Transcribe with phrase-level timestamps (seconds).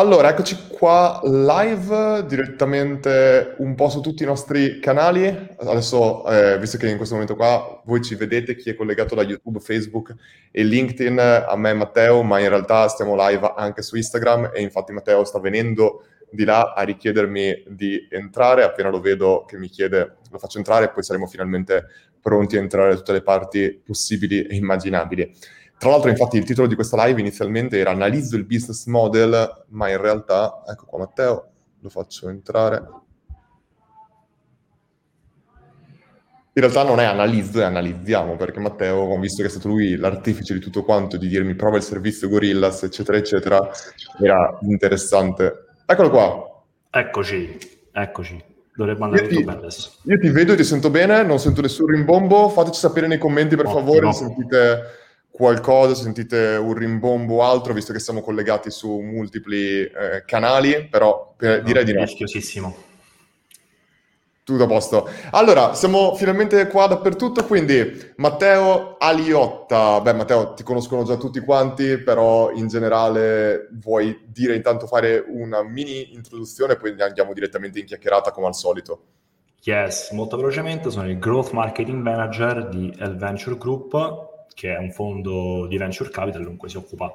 [0.00, 5.26] Allora, eccoci qua live direttamente un po' su tutti i nostri canali.
[5.58, 9.20] Adesso, eh, visto che in questo momento qua voi ci vedete, chi è collegato da
[9.20, 10.14] YouTube, Facebook
[10.50, 14.62] e LinkedIn, a me e Matteo, ma in realtà stiamo live anche su Instagram e
[14.62, 18.62] infatti Matteo sta venendo di là a richiedermi di entrare.
[18.62, 21.84] Appena lo vedo che mi chiede, lo faccio entrare e poi saremo finalmente
[22.22, 25.30] pronti a entrare da tutte le parti possibili e immaginabili.
[25.80, 29.88] Tra l'altro, infatti, il titolo di questa live inizialmente era Analizzo il business model, ma
[29.88, 31.48] in realtà, ecco qua Matteo,
[31.80, 32.76] lo faccio entrare.
[36.52, 40.52] In realtà non è analizzo, è analizziamo, perché Matteo, visto che è stato lui l'artefice
[40.52, 43.70] di tutto quanto, di dirmi prova il servizio Gorillas, eccetera, eccetera,
[44.22, 45.64] era interessante.
[45.86, 46.62] Eccolo qua.
[46.90, 47.58] Eccoci,
[47.90, 48.44] eccoci.
[48.76, 49.92] Dovrebbe andare tutto bene adesso.
[50.02, 52.50] Io ti vedo ti sento bene, non sento nessun rimbombo.
[52.50, 53.80] Fateci sapere nei commenti, per Ottimo.
[53.80, 54.82] favore, se sentite
[55.30, 60.86] qualcosa, se sentite un rimbombo o altro, visto che siamo collegati su multipli eh, canali,
[60.88, 62.00] però per, no, direi di no.
[62.00, 62.88] Rischiosissimo.
[64.42, 65.08] Tutto a posto.
[65.30, 71.98] Allora, siamo finalmente qua dappertutto, quindi Matteo Aliotta, beh Matteo ti conoscono già tutti quanti,
[71.98, 78.32] però in generale vuoi dire intanto fare una mini introduzione poi andiamo direttamente in chiacchierata
[78.32, 79.02] come al solito.
[79.62, 84.90] Yes, molto velocemente, sono il Growth Marketing Manager di El Venture Group, che è un
[84.90, 87.12] fondo di venture capital, dunque si occupa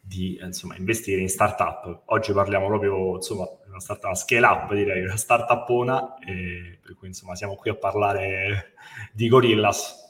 [0.00, 2.02] di insomma, investire in startup.
[2.06, 7.08] Oggi parliamo proprio insomma, di una startup scale up, direi, una startupona, e per cui
[7.08, 8.74] insomma siamo qui a parlare
[9.12, 10.04] di Gorillas.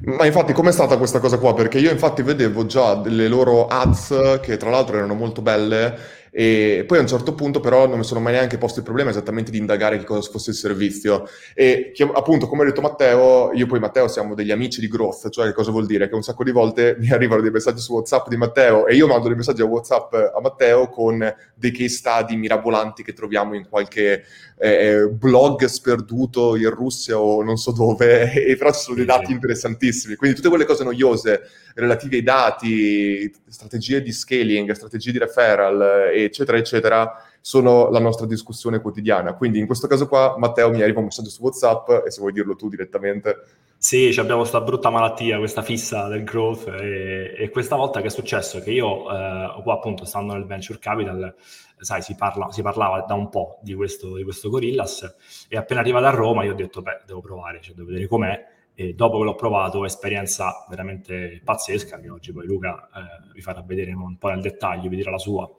[0.00, 1.52] Ma infatti com'è stata questa cosa qua?
[1.52, 6.84] Perché io infatti vedevo già delle loro ads che tra l'altro erano molto belle e
[6.86, 9.50] poi a un certo punto però non mi sono mai neanche posto il problema esattamente
[9.50, 11.26] di indagare che cosa fosse il servizio.
[11.54, 15.46] E appunto, come ha detto Matteo, io poi Matteo siamo degli amici di growth, cioè
[15.46, 16.10] che cosa vuol dire?
[16.10, 19.06] Che un sacco di volte mi arrivano dei messaggi su WhatsApp di Matteo e io
[19.06, 23.66] mando dei messaggi a WhatsApp a Matteo con dei case study mirabolanti che troviamo in
[23.66, 24.24] qualche
[24.58, 29.32] eh, blog sperduto in Russia o non so dove, e però ci sono dei dati
[29.32, 30.16] interessantissimi.
[30.16, 31.40] Quindi tutte quelle cose noiose
[31.76, 38.80] relative ai dati, strategie di scaling, strategie di referral, eccetera, eccetera, sono la nostra discussione
[38.80, 39.34] quotidiana.
[39.34, 42.32] Quindi in questo caso qua, Matteo, mi arriva un messaggio su WhatsApp e se vuoi
[42.32, 43.36] dirlo tu direttamente.
[43.78, 48.10] Sì, abbiamo questa brutta malattia, questa fissa del growth e, e questa volta che è
[48.10, 48.60] successo?
[48.60, 51.34] Che io, eh, qua appunto stando nel venture capital,
[51.78, 55.14] sai, si, parla, si, parlava da un po' di questo, di questo Gorillas
[55.48, 58.54] e appena arrivato a Roma io ho detto, beh, devo provare, cioè, devo vedere com'è
[58.78, 63.62] e dopo che l'ho provato, esperienza veramente pazzesca, che oggi poi Luca eh, vi farà
[63.62, 65.50] vedere un po' nel dettaglio, vi dirà la sua,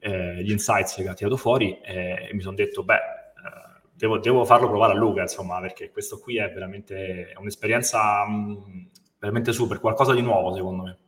[0.00, 4.18] eh, gli insights che ha tirato fuori e, e mi sono detto, beh, eh, devo,
[4.18, 8.88] devo, farlo provare a Luca, insomma, perché questo qui è veramente un'esperienza mh,
[9.18, 10.98] veramente super, qualcosa di nuovo secondo me.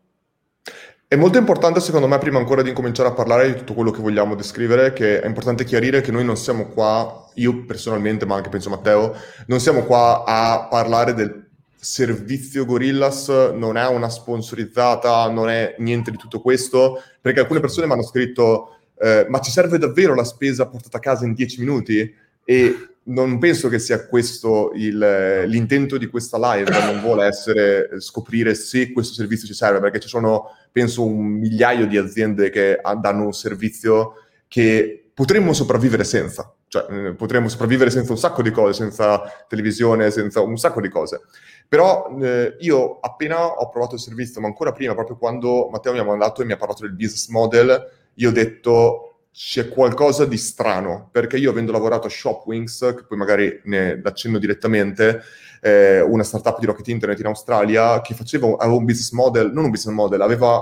[1.08, 4.00] È molto importante secondo me, prima ancora di incominciare a parlare di tutto quello che
[4.00, 8.48] vogliamo descrivere, che è importante chiarire che noi non siamo qua, io personalmente, ma anche
[8.48, 9.14] penso Matteo,
[9.46, 16.10] non siamo qua a parlare del servizio Gorillas, non è una sponsorizzata, non è niente
[16.10, 20.22] di tutto questo, perché alcune persone mi hanno scritto, eh, ma ci serve davvero la
[20.22, 22.14] spesa portata a casa in 10 minuti?
[22.44, 28.54] E non penso che sia questo il, l'intento di questa live, non vuole essere scoprire
[28.54, 33.24] se questo servizio ci serve, perché ci sono, penso, un migliaio di aziende che danno
[33.24, 34.14] un servizio
[34.46, 36.54] che potremmo sopravvivere senza.
[36.68, 40.88] Cioè, eh, potremmo sopravvivere senza un sacco di cose, senza televisione, senza un sacco di
[40.88, 41.22] cose.
[41.68, 45.98] Però eh, io appena ho provato il servizio, ma ancora prima, proprio quando Matteo mi
[45.98, 50.36] ha mandato e mi ha parlato del business model, io ho detto c'è qualcosa di
[50.36, 55.22] strano, perché io avendo lavorato a Shopwings, che poi magari ne accenno direttamente,
[55.62, 59.64] eh, una startup di rocket internet in Australia, che faceva, aveva un business model, non
[59.64, 60.20] un business model,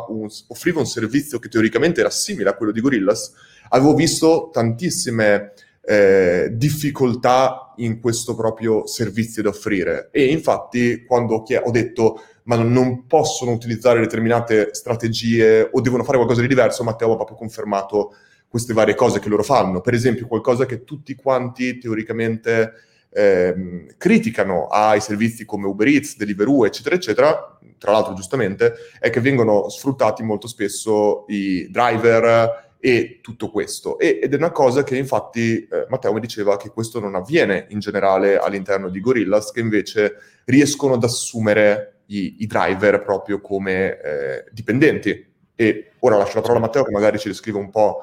[0.09, 3.33] un, offriva un servizio che teoricamente era simile a quello di Gorillas,
[3.71, 5.53] avevo visto tantissime
[5.83, 10.09] eh, difficoltà in questo proprio servizio da offrire.
[10.13, 16.03] E infatti quando ho, chied- ho detto ma non possono utilizzare determinate strategie o devono
[16.03, 18.15] fare qualcosa di diverso, Matteo ha proprio confermato
[18.49, 19.81] queste varie cose che loro fanno.
[19.81, 22.73] Per esempio, qualcosa che tutti quanti teoricamente
[23.13, 29.21] eh, criticano ai servizi come Uber Eats, Deliveroo, eccetera, eccetera, tra l'altro giustamente, è che
[29.21, 33.99] vengono sfruttati molto spesso i driver e tutto questo.
[33.99, 37.67] E, ed è una cosa che infatti eh, Matteo mi diceva che questo non avviene
[37.69, 40.15] in generale all'interno di Gorillas, che invece
[40.47, 45.29] riescono ad assumere i, i driver proprio come eh, dipendenti.
[45.55, 48.03] E ora lascio la parola a Matteo che magari ci descrive un po'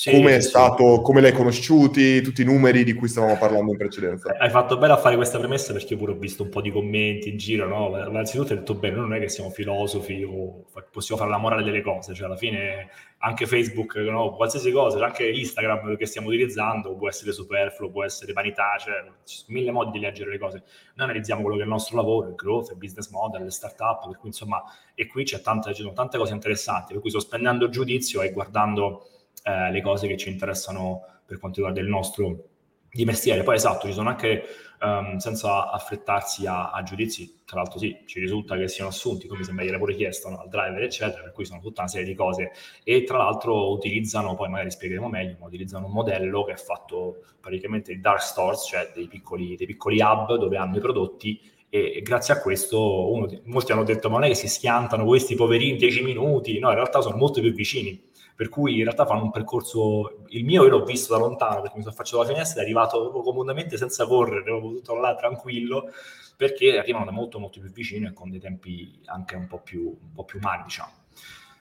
[0.00, 1.02] sì, come è stato, sì.
[1.02, 4.34] come l'hai conosciuti, tutti i numeri di cui stavamo parlando in precedenza.
[4.34, 6.70] Hai fatto bene a fare questa premessa perché io pure ho visto un po' di
[6.70, 8.06] commenti in giro, no?
[8.08, 11.82] Innanzitutto hai detto bene, non è che siamo filosofi o possiamo fare la morale delle
[11.82, 12.88] cose, cioè alla fine
[13.18, 14.34] anche Facebook, no?
[14.34, 19.36] qualsiasi cosa, anche Instagram che stiamo utilizzando può essere superfluo, può essere vanità, cioè ci
[19.36, 20.62] sono mille modi di leggere le cose.
[20.94, 24.06] Noi analizziamo quello che è il nostro lavoro, il growth, il business model, le startup,
[24.06, 24.64] per cui insomma,
[24.94, 28.32] e qui c'è tante, ci sono tante cose interessanti, per cui sospendendo il giudizio e
[28.32, 29.09] guardando
[29.42, 32.50] eh, le cose che ci interessano per quanto riguarda il nostro
[32.92, 33.42] di mestiere.
[33.42, 34.42] Poi esatto, ci sono anche,
[34.80, 39.44] um, senza affrettarsi a, a, giudizi, tra l'altro sì, ci risulta che siano assunti, come
[39.44, 40.40] sembra ieri pure chiesto, no?
[40.40, 42.50] al driver, eccetera, per cui sono tutta una serie di cose.
[42.82, 47.22] E tra l'altro utilizzano, poi magari spiegheremo meglio, ma utilizzano un modello che è fatto
[47.40, 51.40] praticamente di dark stores, cioè dei piccoli, dei piccoli hub dove hanno i prodotti
[51.72, 55.36] e grazie a questo uno, molti hanno detto ma non è che si schiantano questi
[55.36, 58.09] poverini in 10 minuti, no, in realtà sono molto più vicini
[58.40, 61.76] per cui in realtà fanno un percorso, il mio io l'ho visto da lontano perché
[61.76, 65.90] mi sono facendo la finestra, è arrivato comodamente senza correre, ho potuto là tranquillo,
[66.38, 69.82] perché arrivano da molto molto più vicino e con dei tempi anche un po' più,
[69.88, 70.90] un po più umani, diciamo.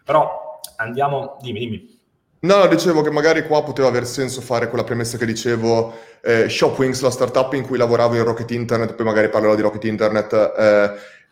[0.05, 1.99] Però andiamo, dimmi, dimmi.
[2.39, 7.01] No, dicevo che magari qua poteva aver senso fare quella premessa che dicevo, eh, Shopwings,
[7.01, 10.91] la startup in cui lavoravo in Rocket Internet, poi magari parlerò di Rocket Internet, eh,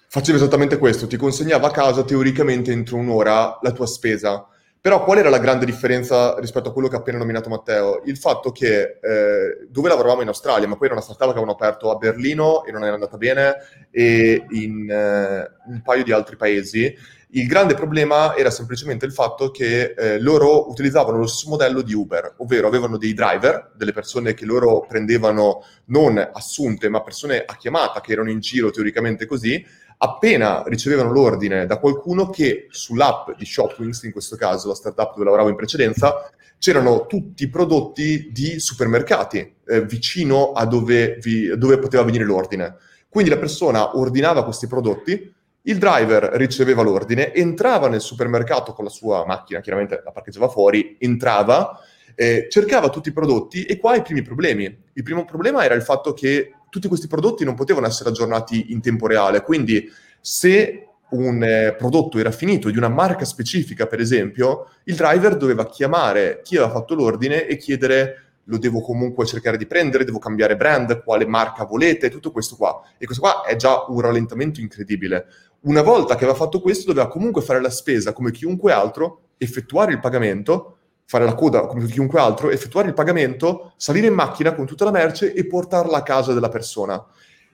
[0.10, 4.46] faceva esattamente questo, ti consegnava a casa teoricamente entro un'ora la tua spesa
[4.80, 8.02] però qual era la grande differenza rispetto a quello che ha appena nominato Matteo?
[8.06, 11.52] Il fatto che eh, dove lavoravamo in Australia, ma poi era una startup che avevano
[11.52, 13.56] aperto a Berlino e non era andata bene,
[13.92, 16.96] e in eh, un paio di altri paesi,
[17.32, 21.94] il grande problema era semplicemente il fatto che eh, loro utilizzavano lo stesso modello di
[21.94, 27.58] Uber, ovvero avevano dei driver, delle persone che loro prendevano non assunte, ma persone a
[27.58, 29.62] chiamata che erano in giro teoricamente così,
[29.98, 35.26] appena ricevevano l'ordine da qualcuno che sull'app di Shopwings, in questo caso la startup dove
[35.26, 36.30] lavoravo in precedenza,
[36.60, 42.76] c'erano tutti i prodotti di supermercati eh, vicino a dove, vi, dove poteva venire l'ordine.
[43.10, 48.90] Quindi la persona ordinava questi prodotti, il driver riceveva l'ordine, entrava nel supermercato con la
[48.90, 51.80] sua macchina, chiaramente la parcheggiava fuori, entrava,
[52.16, 54.64] eh, cercava tutti i prodotti e qua i primi problemi.
[54.94, 58.82] Il primo problema era il fatto che tutti questi prodotti non potevano essere aggiornati in
[58.82, 64.72] tempo reale, quindi se un eh, prodotto era finito di una marca specifica, per esempio,
[64.84, 69.66] il driver doveva chiamare chi aveva fatto l'ordine e chiedere lo devo comunque cercare di
[69.66, 72.82] prendere, devo cambiare brand, quale marca volete, tutto questo qua.
[72.98, 75.26] E questo qua è già un rallentamento incredibile.
[75.62, 79.92] Una volta che aveva fatto questo, doveva comunque fare la spesa come chiunque altro, effettuare
[79.92, 80.77] il pagamento
[81.08, 84.92] fare la coda come chiunque altro, effettuare il pagamento, salire in macchina con tutta la
[84.92, 87.04] merce e portarla a casa della persona.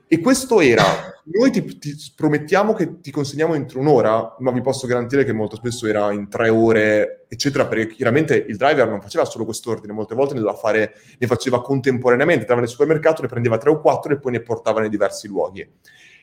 [0.07, 0.83] E questo era,
[1.25, 5.55] noi ti, ti, promettiamo che ti consegniamo entro un'ora, ma vi posso garantire che molto
[5.55, 10.15] spesso era in tre ore, eccetera, perché chiaramente il driver non faceva solo quest'ordine, molte
[10.15, 14.19] volte ne, fare, ne faceva contemporaneamente, entrava nel supermercato, ne prendeva tre o quattro e
[14.19, 15.67] poi ne portava nei diversi luoghi.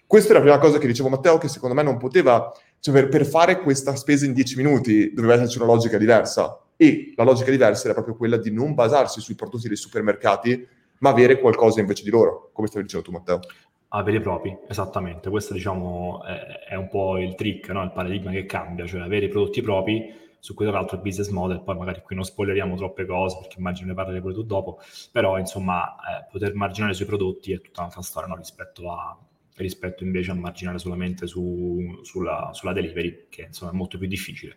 [0.05, 3.09] Questa è la prima cosa che dicevo Matteo, che secondo me non poteva, cioè per,
[3.09, 7.50] per fare questa spesa in dieci minuti doveva esserci una logica diversa e la logica
[7.50, 10.67] diversa era proprio quella di non basarsi sui prodotti dei supermercati,
[11.00, 13.41] ma avere qualcosa invece di loro, come stavi dicendo tu Matteo.
[13.88, 15.29] Avere i propri, esattamente.
[15.29, 16.23] Questo diciamo
[16.67, 17.82] è, un po' il trick, no?
[17.82, 21.29] il paradigma che cambia, cioè avere i prodotti propri su cui tra l'altro il business
[21.29, 24.81] model, poi magari qui non spoileriamo troppe cose perché immagino ne parleremo pure tu dopo,
[25.12, 28.37] però insomma eh, poter marginare sui prodotti è tutta un'altra storia no?
[28.37, 29.19] rispetto, a,
[29.56, 34.56] rispetto invece a marginare solamente su, sulla, sulla delivery, che insomma è molto più difficile.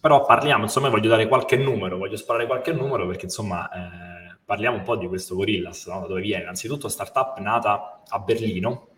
[0.00, 4.78] Però parliamo, insomma, voglio dare qualche numero, voglio sparare qualche numero perché insomma eh, parliamo
[4.78, 6.00] un po' di questo Gorillas, no?
[6.00, 6.42] da dove viene.
[6.42, 8.88] Innanzitutto startup nata a Berlino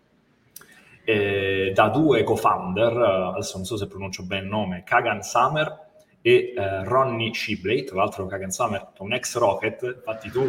[1.03, 2.97] eh, da due co-founder,
[3.33, 5.91] adesso non so se pronuncio bene il nome, Kagan Summer
[6.21, 10.41] e eh, Ronnie Shibley, tra l'altro Kagan Summer è un ex Rocket, infatti tu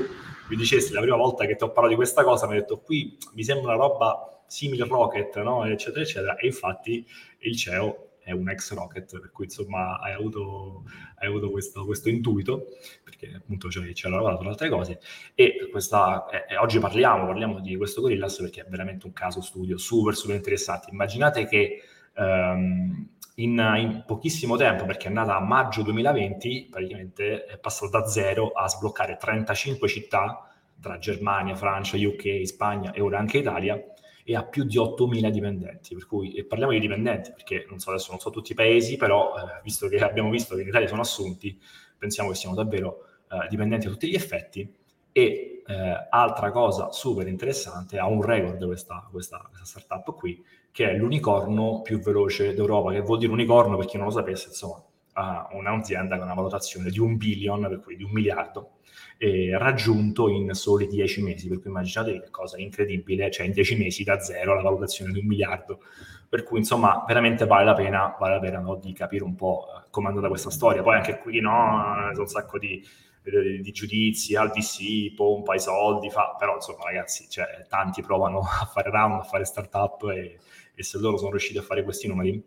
[0.49, 2.78] mi dicesti la prima volta che ti ho parlato di questa cosa, mi hai detto
[2.78, 5.64] qui mi sembra una roba simile Rocket, no?
[5.64, 7.04] eccetera, eccetera, e infatti
[7.40, 10.84] il CEO è un ex Rocket, per cui insomma hai avuto,
[11.16, 12.66] hai avuto questo, questo, intuito,
[13.04, 15.00] perché appunto ci hai lavorato su altre cose,
[15.34, 19.76] e, questa, e, oggi parliamo, parliamo di questo Gorillas perché è veramente un caso studio
[19.76, 20.90] super super interessante.
[20.90, 21.82] Immaginate che
[22.16, 28.06] um, in, in, pochissimo tempo, perché è nata a maggio 2020, praticamente è passata da
[28.06, 30.48] zero a sbloccare 35 città
[30.80, 33.82] tra Germania, Francia, UK, Spagna e ora anche Italia,
[34.26, 37.90] e ha più di 8.000 dipendenti, per cui e parliamo di dipendenti perché non so
[37.90, 40.88] adesso non so tutti i paesi, però eh, visto che abbiamo visto che in Italia
[40.88, 41.60] sono assunti,
[41.98, 44.66] pensiamo che siano davvero eh, dipendenti a tutti gli effetti
[45.12, 50.90] e eh, altra cosa super interessante, ha un record questa, questa, questa startup qui, che
[50.90, 54.82] è l'unicorno più veloce d'Europa, che vuol dire unicorno per chi non lo sapesse, insomma,
[55.14, 58.78] uh, un'azienda con una valutazione di un billion, per cui di un miliardo,
[59.18, 63.76] eh, raggiunto in soli dieci mesi, per cui immaginate che cosa incredibile, cioè in dieci
[63.76, 65.80] mesi da zero la valutazione di un miliardo,
[66.28, 69.66] per cui insomma veramente vale la pena, vale la pena no, di capire un po'
[69.68, 72.83] uh, come è andata questa storia, poi anche qui no, sono un sacco di
[73.25, 78.66] di giudizi al VC, pompa i soldi, fa, però insomma ragazzi, cioè, tanti provano a
[78.66, 80.38] fare round, a fare startup e,
[80.75, 82.42] e se loro sono riusciti a fare questi numeri,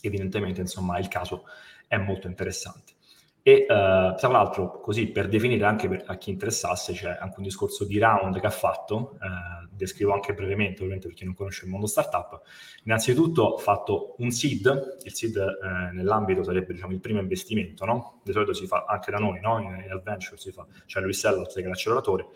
[0.00, 1.44] evidentemente insomma il caso
[1.86, 2.94] è molto interessante.
[3.46, 7.44] E uh, tra l'altro, così per definire anche per, a chi interessasse, c'è anche un
[7.44, 11.64] discorso di round che ha fatto, uh, descrivo anche brevemente, ovviamente per chi non conosce
[11.64, 12.40] il mondo startup.
[12.86, 18.20] Innanzitutto ha fatto un seed, il seed uh, nell'ambito sarebbe diciamo, il primo investimento, no?
[18.24, 19.60] Di solito si fa anche da noi, no?
[19.60, 22.26] in, in Adventure si fa, c'è Luis Sellot che è l'acceleratore,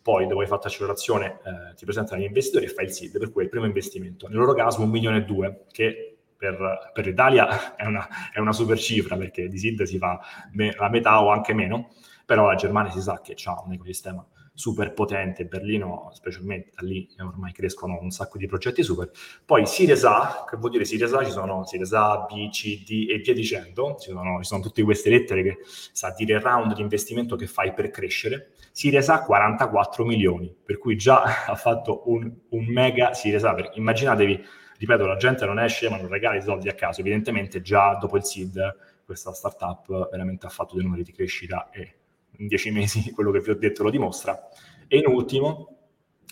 [0.00, 1.40] poi dopo hai fatto accelerazione
[1.74, 4.28] ti presentano gli investitori e fai il seed, per cui è il primo investimento.
[4.28, 6.09] Nel loro caso un milione e due, che
[6.40, 10.18] per, per l'Italia è una, è una, super cifra perché di SID si fa
[10.52, 11.90] me, la metà o anche meno,
[12.24, 17.06] però la Germania si sa che ha un ecosistema super potente, Berlino specialmente, da lì
[17.18, 19.10] ormai crescono un sacco di progetti super.
[19.44, 23.10] Poi Series A, che vuol dire Series A, ci sono Series A, B, C, D
[23.10, 25.58] e via dicendo, ci sono, ci sono tutte queste lettere che
[25.92, 28.52] sa dire il round di investimento che fai per crescere.
[28.72, 33.78] Series A 44 milioni, per cui già ha fatto un, un mega Series A, perché
[33.78, 34.42] immaginatevi
[34.80, 37.00] ripeto, la gente non esce ma non regala i soldi a caso.
[37.00, 41.96] Evidentemente già dopo il SID questa startup veramente ha fatto dei numeri di crescita e
[42.38, 44.48] in dieci mesi quello che vi ho detto lo dimostra.
[44.88, 45.76] E in ultimo,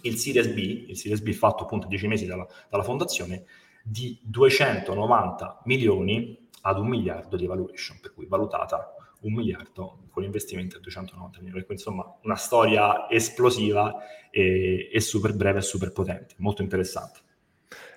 [0.02, 3.44] il Series B, il Series B fatto appunto dieci mesi dalla, dalla fondazione,
[3.82, 10.76] di 290 milioni ad un miliardo di valuation, per cui valutata un miliardo con investimenti
[10.76, 11.64] a 290 milioni.
[11.64, 13.94] Quindi insomma una storia esplosiva
[14.30, 17.20] e, e super breve e super potente, molto interessante.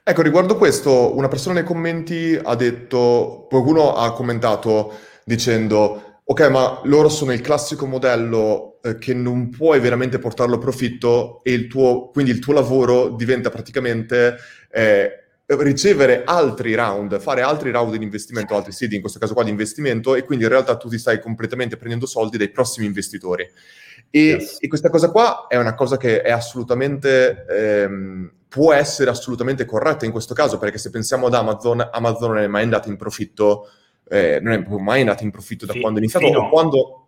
[0.03, 6.81] Ecco, riguardo questo, una persona nei commenti ha detto, qualcuno ha commentato dicendo, ok, ma
[6.85, 11.67] loro sono il classico modello eh, che non puoi veramente portarlo a profitto e il
[11.67, 14.37] tuo, quindi il tuo lavoro diventa praticamente
[14.71, 19.43] eh, ricevere altri round, fare altri round di investimento, altri seed, in questo caso qua
[19.43, 23.47] di investimento, e quindi in realtà tu ti stai completamente prendendo soldi dai prossimi investitori.
[24.09, 24.57] E, yes.
[24.61, 27.45] e questa cosa qua è una cosa che è assolutamente...
[27.47, 32.39] Ehm, può essere assolutamente corretta in questo caso, perché se pensiamo ad Amazon, Amazon non
[32.39, 33.69] è mai andata in profitto,
[34.09, 37.05] eh, non è mai andata in profitto da F- quando è iniziato, fino, quando...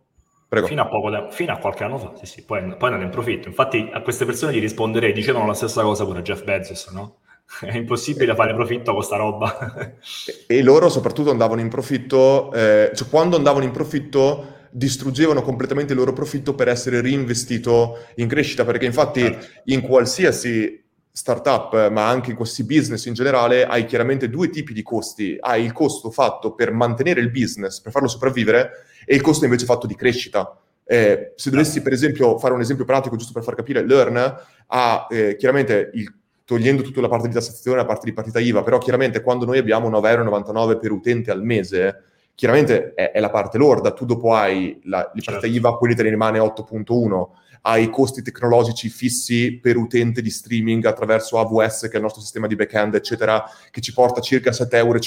[0.47, 0.67] Prego.
[0.67, 3.09] Fino, a poco, fino a qualche anno fa, sì, sì, poi, poi è andata in
[3.09, 3.49] profitto.
[3.49, 7.17] Infatti a queste persone gli risponderei, dicevano la stessa cosa pure a Jeff Bezos, no?
[7.59, 9.93] È impossibile fare profitto con sta roba.
[10.47, 15.99] e loro soprattutto andavano in profitto, eh, cioè quando andavano in profitto distruggevano completamente il
[15.99, 19.61] loro profitto per essere reinvestito in crescita, perché infatti certo.
[19.65, 20.82] in qualsiasi
[21.15, 25.37] startup, ma anche in questi business in generale, hai chiaramente due tipi di costi.
[25.39, 28.71] Hai il costo fatto per mantenere il business, per farlo sopravvivere,
[29.05, 30.57] e il costo invece fatto di crescita.
[30.83, 35.07] Eh, se dovessi, per esempio, fare un esempio pratico, giusto per far capire, Learn ha
[35.07, 36.11] eh, chiaramente il,
[36.45, 39.59] togliendo tutta la parte di tassazione, la parte di partita IVA, però chiaramente quando noi
[39.59, 42.03] abbiamo 9,99 euro per utente al mese,
[42.33, 43.91] chiaramente è, è, la parte lorda.
[43.91, 45.31] Tu dopo hai la, la certo.
[45.31, 47.27] partita IVA, quindi te ne rimane 8.1
[47.65, 52.47] ai costi tecnologici fissi per utente di streaming attraverso AWS, che è il nostro sistema
[52.47, 54.99] di backend, eccetera, che ci porta circa 7,50 euro.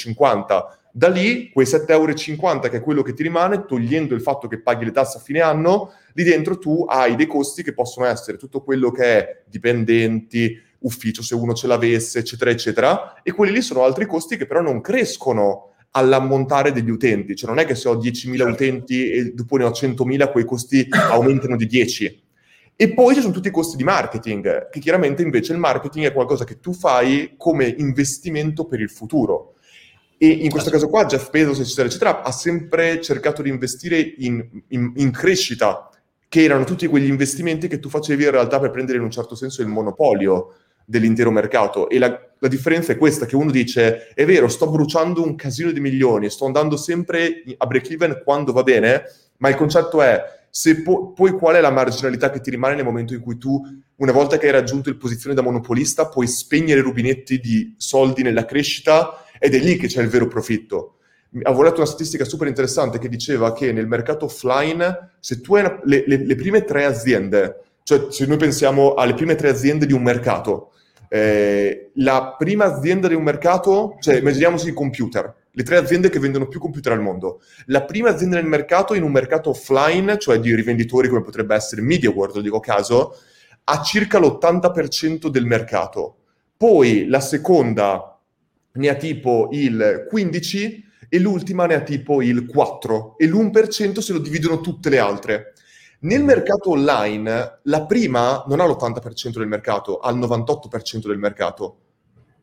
[0.91, 4.61] Da lì, quei 7,50 euro, che è quello che ti rimane, togliendo il fatto che
[4.61, 8.37] paghi le tasse a fine anno, lì dentro tu hai dei costi che possono essere
[8.37, 13.61] tutto quello che è dipendenti, ufficio se uno ce l'avesse, eccetera, eccetera, e quelli lì
[13.61, 17.87] sono altri costi che però non crescono all'ammontare degli utenti, cioè non è che se
[17.87, 18.51] ho 10.000 certo.
[18.51, 22.25] utenti e dopo ne ho 100.000, quei costi aumentano di 10
[22.79, 26.13] e poi ci sono tutti i costi di marketing, che chiaramente invece il marketing è
[26.13, 29.55] qualcosa che tu fai come investimento per il futuro.
[30.15, 34.47] E in questo caso qua Jeff Bezos, eccetera, eccetera, ha sempre cercato di investire in,
[34.67, 35.89] in, in crescita,
[36.29, 39.33] che erano tutti quegli investimenti che tu facevi in realtà per prendere in un certo
[39.33, 40.53] senso il monopolio
[40.85, 41.89] dell'intero mercato.
[41.89, 45.71] E la, la, differenza è questa, che uno dice, è vero, sto bruciando un casino
[45.71, 49.03] di milioni, sto andando sempre a break even quando va bene,
[49.37, 52.85] ma il concetto è, se po- poi qual è la marginalità che ti rimane nel
[52.85, 53.61] momento in cui tu,
[53.97, 58.23] una volta che hai raggiunto il posizione da monopolista, puoi spegnere i rubinetti di soldi
[58.23, 60.97] nella crescita ed è lì che c'è il vero profitto.
[61.43, 65.61] Avevo letto una statistica super interessante che diceva che nel mercato offline, se tu hai
[65.61, 69.85] una, le, le, le, prime tre aziende, cioè se noi pensiamo alle prime tre aziende
[69.85, 70.71] di un mercato,
[71.09, 76.19] eh, la prima azienda di un mercato, cioè immaginiamoci il computer, le tre aziende che
[76.19, 77.41] vendono più computer al mondo.
[77.65, 81.81] La prima azienda nel mercato, in un mercato offline, cioè di rivenditori come potrebbe essere
[81.81, 83.15] MediaWorld, lo dico caso,
[83.63, 86.17] ha circa l'80% del mercato.
[86.55, 88.21] Poi la seconda
[88.73, 94.13] ne ha tipo il 15% e l'ultima ne ha tipo il 4 e l'1% se
[94.13, 95.53] lo dividono tutte le altre.
[96.01, 101.77] Nel mercato online la prima non ha l'80% del mercato, ha il 98% del mercato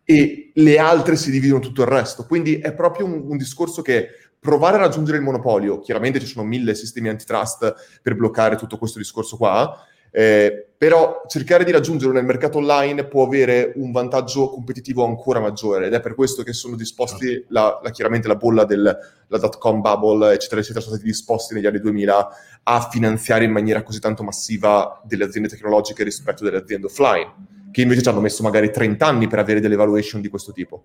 [0.05, 2.27] e le altre si dividono tutto il resto.
[2.27, 4.09] Quindi è proprio un, un discorso che
[4.39, 8.99] provare a raggiungere il monopolio, chiaramente ci sono mille sistemi antitrust per bloccare tutto questo
[8.99, 15.05] discorso qua, eh, però cercare di raggiungerlo nel mercato online può avere un vantaggio competitivo
[15.05, 17.47] ancora maggiore ed è per questo che sono disposti, certo.
[17.49, 18.97] la, la, chiaramente la bolla della
[19.27, 22.29] dot com bubble, eccetera, eccetera, sono stati disposti negli anni 2000
[22.63, 27.33] a finanziare in maniera così tanto massiva delle aziende tecnologiche rispetto alle aziende offline,
[27.75, 30.85] che invece ci hanno messo magari 30 anni per avere delle valuation di questo tipo.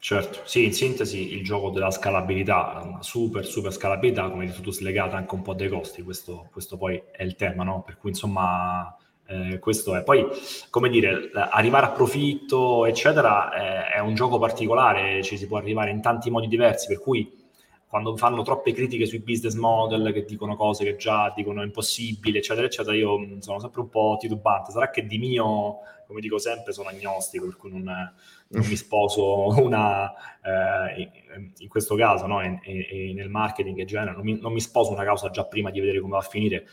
[0.00, 4.60] Certo, sì, in sintesi il gioco della scalabilità, una super, super scalabilità, come hai detto
[4.60, 7.82] tu, slegata anche un po' dai costi, questo, questo poi è il tema, no?
[7.86, 10.02] Per cui insomma eh, questo è.
[10.02, 10.26] Poi,
[10.70, 15.90] come dire, arrivare a profitto, eccetera, è, è un gioco particolare, ci si può arrivare
[15.90, 17.42] in tanti modi diversi, per cui
[17.94, 22.66] quando fanno troppe critiche sui business model che dicono cose che già dicono impossibile, eccetera,
[22.66, 24.72] eccetera, io mm, sono sempre un po' titubante.
[24.72, 29.48] Sarà che di mio, come dico sempre, sono agnostico, per cui non, non mi sposo
[29.62, 31.10] una, eh,
[31.58, 32.40] in questo caso, no?
[32.40, 35.44] e, e, e, nel marketing in genere, non mi, non mi, sposo una causa già
[35.44, 36.66] prima di vedere come va a finire.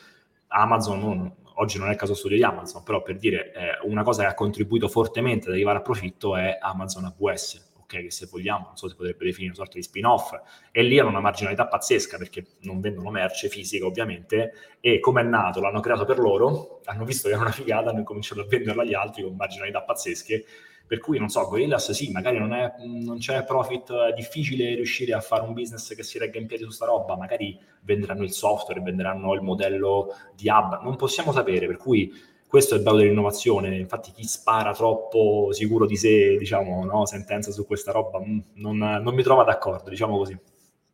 [0.47, 4.03] Amazon, non, oggi non è il caso studio di Amazon, però per dire eh, una
[4.03, 7.69] cosa che ha contribuito fortemente ad arrivare a profitto è Amazon AWS
[7.99, 10.33] che se vogliamo, non so se potrebbe definire una sorta di spin-off,
[10.71, 15.23] e lì hanno una marginalità pazzesca perché non vendono merce fisica ovviamente, e come è
[15.23, 18.83] nato, l'hanno creato per loro, hanno visto che era una figata, hanno cominciato a venderla
[18.83, 20.45] agli altri con marginalità pazzesche,
[20.91, 25.13] per cui non so, Gorillas sì, magari non, è, non c'è profit, è difficile riuscire
[25.13, 28.33] a fare un business che si regga in piedi su sta roba, magari venderanno il
[28.33, 32.13] software, venderanno il modello di hub, non possiamo sapere, per cui
[32.51, 33.77] questo è il bello dell'innovazione.
[33.77, 38.77] Infatti, chi spara troppo sicuro di sé, diciamo, no, sentenza su questa roba, mm, non,
[38.77, 40.37] non mi trova d'accordo, diciamo così.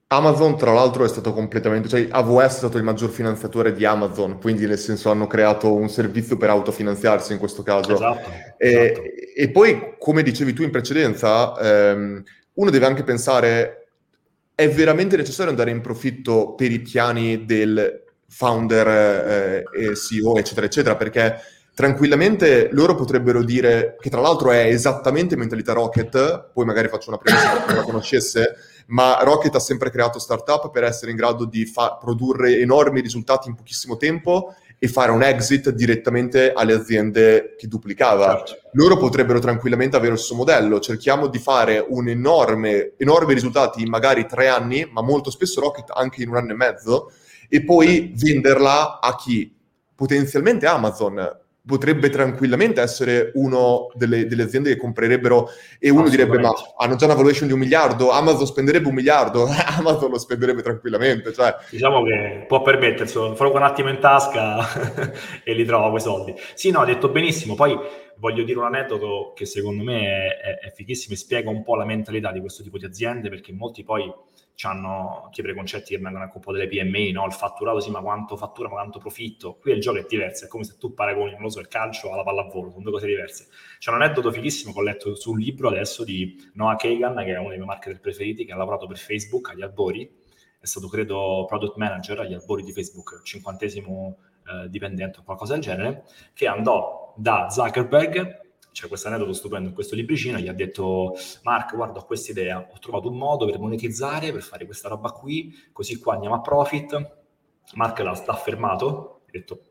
[0.09, 4.37] Amazon, tra l'altro, è stato completamente, cioè AWS è stato il maggior finanziatore di Amazon,
[4.39, 7.95] quindi nel senso hanno creato un servizio per autofinanziarsi in questo caso.
[7.95, 8.29] Esatto.
[8.59, 9.01] E, esatto.
[9.35, 12.23] e poi, come dicevi tu in precedenza, ehm,
[12.53, 13.87] uno deve anche pensare,
[14.53, 20.65] è veramente necessario andare in profitto per i piani del founder eh, e CEO, eccetera,
[20.65, 21.39] eccetera, perché
[21.77, 27.19] tranquillamente loro potrebbero dire, che tra l'altro è esattamente mentalità Rocket, poi magari faccio una
[27.19, 28.55] premessa per chi non la conoscesse,
[28.87, 33.47] ma Rocket ha sempre creato startup per essere in grado di fa- produrre enormi risultati
[33.47, 38.43] in pochissimo tempo e fare un exit direttamente alle aziende che duplicava.
[38.43, 38.69] Certo.
[38.73, 43.89] Loro potrebbero tranquillamente avere il suo modello, cerchiamo di fare un enorme, enormi risultati in
[43.89, 47.11] magari tre anni, ma molto spesso Rocket anche in un anno e mezzo,
[47.47, 49.53] e poi venderla a chi?
[49.95, 56.53] Potenzialmente Amazon potrebbe tranquillamente essere una delle, delle, aziende che comprerebbero e uno direbbe ma
[56.77, 59.45] hanno già una valuation di un miliardo, Amazon spenderebbe un miliardo,
[59.77, 61.33] Amazon lo spenderebbe tranquillamente.
[61.33, 61.53] Cioè...
[61.69, 65.11] Diciamo che può permettersi, farò un attimo in tasca
[65.43, 66.33] e li trova quei soldi.
[66.53, 67.77] Sì, no, ha detto benissimo, poi
[68.15, 71.75] voglio dire un aneddoto che secondo me è, è, è fighissimo e spiega un po'
[71.75, 74.09] la mentalità di questo tipo di aziende perché molti poi
[74.65, 77.25] hanno anche preconcetti che vengono anche un po' delle PMI, no?
[77.25, 79.57] il fatturato sì, ma quanto fattura, ma quanto profitto.
[79.57, 82.11] Qui il gioco è diverso, è come se tu paragoni, non lo so, il calcio
[82.11, 83.47] alla pallavolo, sono due cose diverse.
[83.77, 87.33] C'è un aneddoto fighissimo che ho letto su un libro adesso di Noah Kagan, che
[87.33, 90.09] è uno dei miei marketer preferiti, che ha lavorato per Facebook agli albori,
[90.59, 94.17] è stato credo product manager agli albori di Facebook, cinquantesimo
[94.47, 98.45] eh, dipendente o qualcosa del genere, che andò da Zuckerberg
[98.77, 102.59] c'è questo aneddoto stupendo in questo libricino, gli ha detto Mark, guarda, ho questa idea,
[102.59, 106.41] ho trovato un modo per monetizzare, per fare questa roba qui, così qua andiamo a
[106.41, 107.17] profit.
[107.73, 109.61] Mark l'ha, l'ha fermato, ha detto,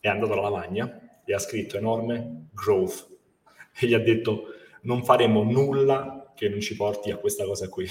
[0.00, 3.16] è andato alla lavagna e ha scritto enorme growth
[3.78, 4.46] e gli ha detto
[4.82, 7.86] non faremo nulla che non ci porti a questa cosa qui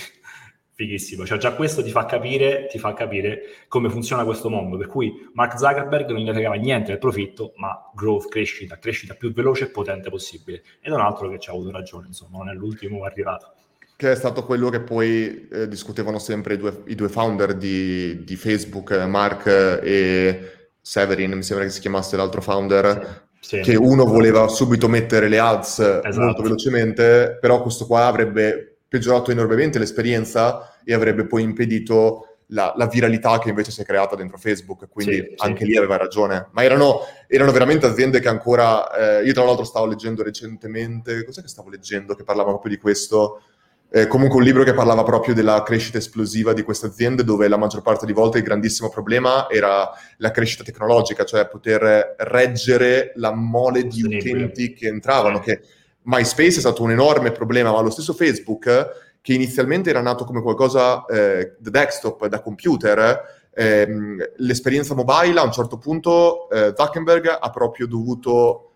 [0.82, 1.26] fighissimo.
[1.26, 4.78] Cioè, già questo ti fa capire, ti fa capire come funziona questo mondo.
[4.78, 9.32] Per cui Mark Zuckerberg non gli fregava niente del profitto, ma growth, crescita, crescita più
[9.32, 10.64] veloce e potente possibile.
[10.82, 13.54] Ed è un altro che ci ha avuto ragione, insomma, non è l'ultimo arrivato.
[13.96, 18.24] Che è stato quello che poi eh, discutevano sempre i due, i due founder di,
[18.24, 22.96] di, Facebook, Mark e Severin, mi sembra che si chiamasse l'altro founder.
[22.96, 23.30] Sì.
[23.44, 23.60] Sì.
[23.62, 26.20] che uno voleva subito mettere le ads esatto.
[26.20, 32.88] molto velocemente, però questo qua avrebbe peggiorato enormemente l'esperienza e avrebbe poi impedito la, la,
[32.88, 35.72] viralità che invece si è creata dentro Facebook, quindi sì, anche sì.
[35.72, 36.50] lì aveva ragione.
[36.52, 39.20] Ma erano, erano veramente aziende che ancora...
[39.20, 42.82] Eh, io tra l'altro stavo leggendo recentemente, cos'è che stavo leggendo che parlava proprio di
[42.82, 43.44] questo?
[43.90, 47.56] Eh, comunque un libro che parlava proprio della crescita esplosiva di queste aziende, dove la
[47.56, 53.34] maggior parte di volte il grandissimo problema era la crescita tecnologica, cioè poter reggere la
[53.34, 55.62] mole di utenti che entravano, che
[56.04, 60.42] MySpace è stato un enorme problema, ma lo stesso Facebook che inizialmente era nato come
[60.42, 63.22] qualcosa eh, da desktop, da computer,
[63.54, 68.68] ehm, l'esperienza mobile a un certo punto eh, Zuckerberg ha proprio dovuto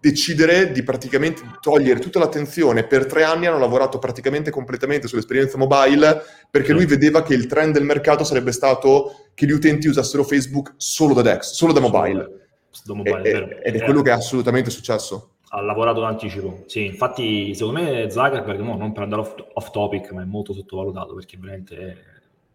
[0.00, 2.84] decidere di praticamente togliere tutta l'attenzione.
[2.84, 7.74] Per tre anni hanno lavorato praticamente completamente sull'esperienza mobile perché lui vedeva che il trend
[7.74, 12.48] del mercato sarebbe stato che gli utenti usassero Facebook solo da Dex, solo da mobile.
[12.84, 15.29] Da mobile e, ed è quello che è assolutamente successo.
[15.52, 20.12] Ha lavorato d'anticipo, sì, infatti secondo me Zuckerberg, no, non per andare off, off topic,
[20.12, 22.10] ma è molto sottovalutato perché veramente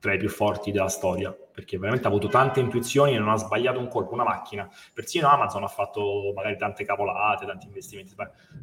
[0.05, 3.37] tra i più forti della storia, perché veramente ha avuto tante intuizioni e non ha
[3.37, 4.69] sbagliato un colpo, una macchina.
[4.93, 8.13] Persino Amazon ha fatto magari tante cavolate, tanti investimenti.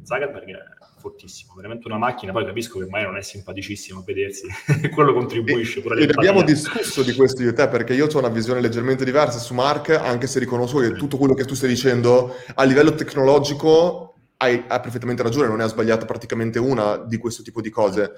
[0.04, 0.62] Zuckerberg è
[1.00, 4.46] fortissimo, veramente una macchina, poi capisco che magari non è simpaticissimo a vedersi,
[4.94, 8.28] quello contribuisce pure E abbiamo discusso di questo io e te, perché io ho una
[8.28, 12.36] visione leggermente diversa su Mark, anche se riconosco che tutto quello che tu stai dicendo
[12.54, 14.11] a livello tecnologico
[14.42, 18.12] hai, hai perfettamente ragione, non ne ha sbagliato praticamente una di questo tipo di cose.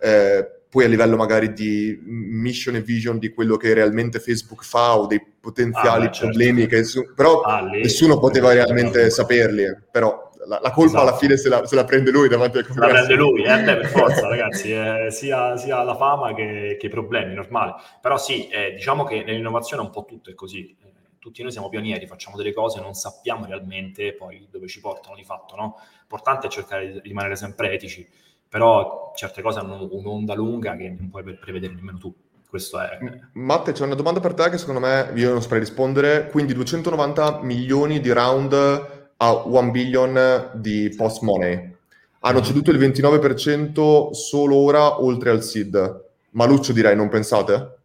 [0.00, 4.98] Eh, poi a livello magari di mission e vision di quello che realmente Facebook fa
[4.98, 6.24] o dei potenziali ah, beh, certo.
[6.26, 9.08] problemi che però ah, lì, nessuno poteva realmente no.
[9.08, 11.02] saperli però la, la colpa esatto.
[11.02, 13.62] alla fine se la, se la, prende lui davanti al congresso la prende lui, eh,
[13.62, 18.18] beh, per forza ragazzi eh, sia, sia, la fama che, che, i problemi, normale però
[18.18, 20.87] sì, eh, diciamo che nell'innovazione un po' tutto è così eh,
[21.28, 25.24] tutti noi siamo pionieri, facciamo delle cose, non sappiamo realmente poi dove ci portano di
[25.24, 25.76] fatto, no?
[26.00, 28.08] L'importante è cercare di rimanere sempre etici
[28.48, 32.14] però certe cose hanno un'onda lunga che non puoi prevedere nemmeno tu.
[32.48, 32.98] Questo è...
[33.34, 36.28] Matte, c'è una domanda per te che secondo me io non saprei rispondere.
[36.30, 38.52] Quindi 290 milioni di round
[39.18, 41.76] a 1 billion di post money.
[42.20, 46.06] Hanno ceduto il 29% solo ora oltre al SID.
[46.30, 47.77] Maluccio direi, non pensate?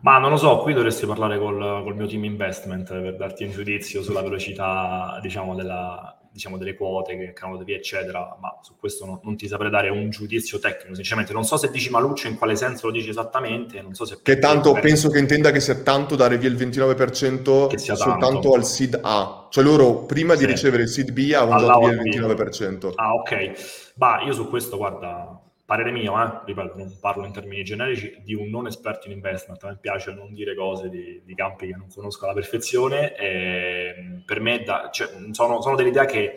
[0.00, 3.50] Ma non lo so, qui dovresti parlare col, col mio team investment per darti un
[3.50, 9.04] giudizio sulla velocità, diciamo, della, diciamo, delle quote che cadono via, eccetera, ma su questo
[9.04, 11.32] non, non, ti saprei dare un giudizio tecnico, sinceramente.
[11.32, 14.20] Non so se dici Maluccio in quale senso lo dici esattamente, non so se...
[14.22, 14.82] Che tanto, per...
[14.82, 18.54] penso che intenda che sia tanto dare via il 29% soltanto tanto.
[18.54, 19.48] al SID A.
[19.50, 20.46] Cioè loro prima sì.
[20.46, 22.92] di ricevere il SID B avevano dato via il 29%.
[22.94, 23.92] Ah, ok.
[23.96, 28.32] Ma io su questo, guarda, parere mio, eh, ripeto, non parlo in termini generici, di
[28.32, 29.62] un non esperto in investment.
[29.64, 33.14] A me piace non dire cose di, di campi che non conosco alla perfezione.
[33.14, 36.36] E per me da, cioè, sono, sono dell'idea che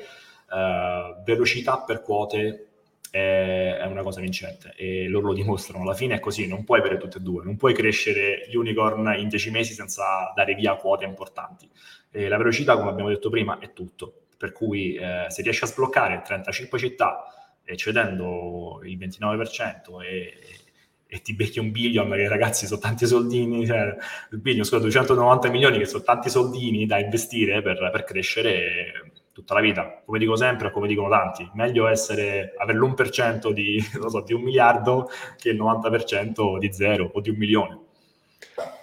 [0.49, 2.71] uh, velocità per quote
[3.09, 5.83] è, è, una cosa vincente e loro lo dimostrano.
[5.83, 9.29] Alla fine è così, non puoi avere tutte e due, non puoi crescere unicorn in
[9.29, 11.69] dieci mesi senza dare via quote importanti.
[12.11, 14.23] E la velocità, come abbiamo detto prima, è tutto.
[14.37, 17.40] Per cui eh, se riesci a sbloccare 35 città
[17.75, 20.33] cedendo il 29% e,
[21.07, 23.95] e ti becchi un billion, che ragazzi sono tanti soldini, cioè,
[24.31, 29.53] il billion, scusa, 290 milioni che sono tanti soldini da investire per, per crescere tutta
[29.53, 30.01] la vita.
[30.05, 35.09] Come dico sempre, come dicono tanti, meglio essere, avere l'1% di, so, di un miliardo
[35.37, 37.79] che il 90% di zero o di un milione.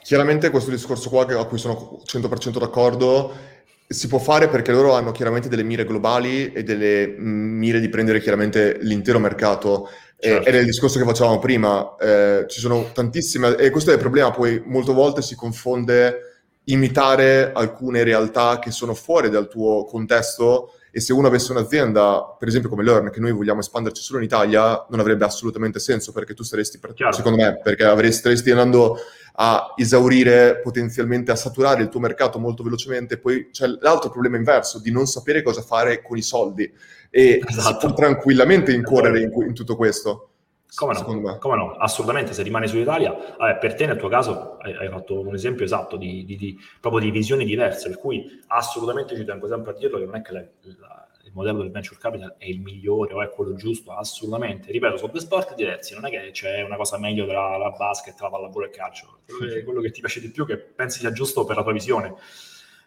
[0.03, 3.57] Chiaramente questo discorso qua a cui sono 100% d'accordo
[3.91, 8.21] si può fare perché loro hanno chiaramente delle mire globali e delle mire di prendere
[8.21, 9.89] chiaramente l'intero mercato.
[10.19, 10.47] Certo.
[10.47, 11.97] Eh, era il discorso che facevamo prima.
[11.99, 16.29] Eh, ci sono tantissime, e questo è il problema, poi molte volte si confonde
[16.65, 22.49] imitare alcune realtà che sono fuori dal tuo contesto e se uno avesse un'azienda, per
[22.49, 26.35] esempio come Learn, che noi vogliamo espanderci solo in Italia, non avrebbe assolutamente senso perché
[26.35, 28.99] tu saresti, per, secondo me, perché avresti, staresti andando
[29.41, 33.19] a esaurire, potenzialmente a saturare il tuo mercato molto velocemente.
[33.19, 36.71] Poi c'è l'altro problema inverso di non sapere cosa fare con i soldi
[37.11, 37.93] e esatto.
[37.93, 40.31] tranquillamente incorrere in, in tutto questo.
[40.75, 41.39] Come no?
[41.39, 41.73] Come no?
[41.77, 45.65] Assolutamente, se rimani sull'Italia, vabbè, per te nel tuo caso hai, hai fatto un esempio
[45.65, 49.75] esatto di, di, di, proprio di visioni diverse, per cui assolutamente ci tengo sempre a
[49.75, 50.45] dirlo che non è che la,
[50.79, 51.08] la,
[51.39, 54.71] modello del venture capital è il migliore o è quello giusto, assolutamente.
[54.71, 58.19] Ripeto, sono due sport diversi, non è che c'è una cosa meglio tra la basket,
[58.21, 59.21] la pallavolo e il calcio.
[59.25, 61.73] Quello che, quello che ti piace di più, che pensi sia giusto per la tua
[61.73, 62.15] visione,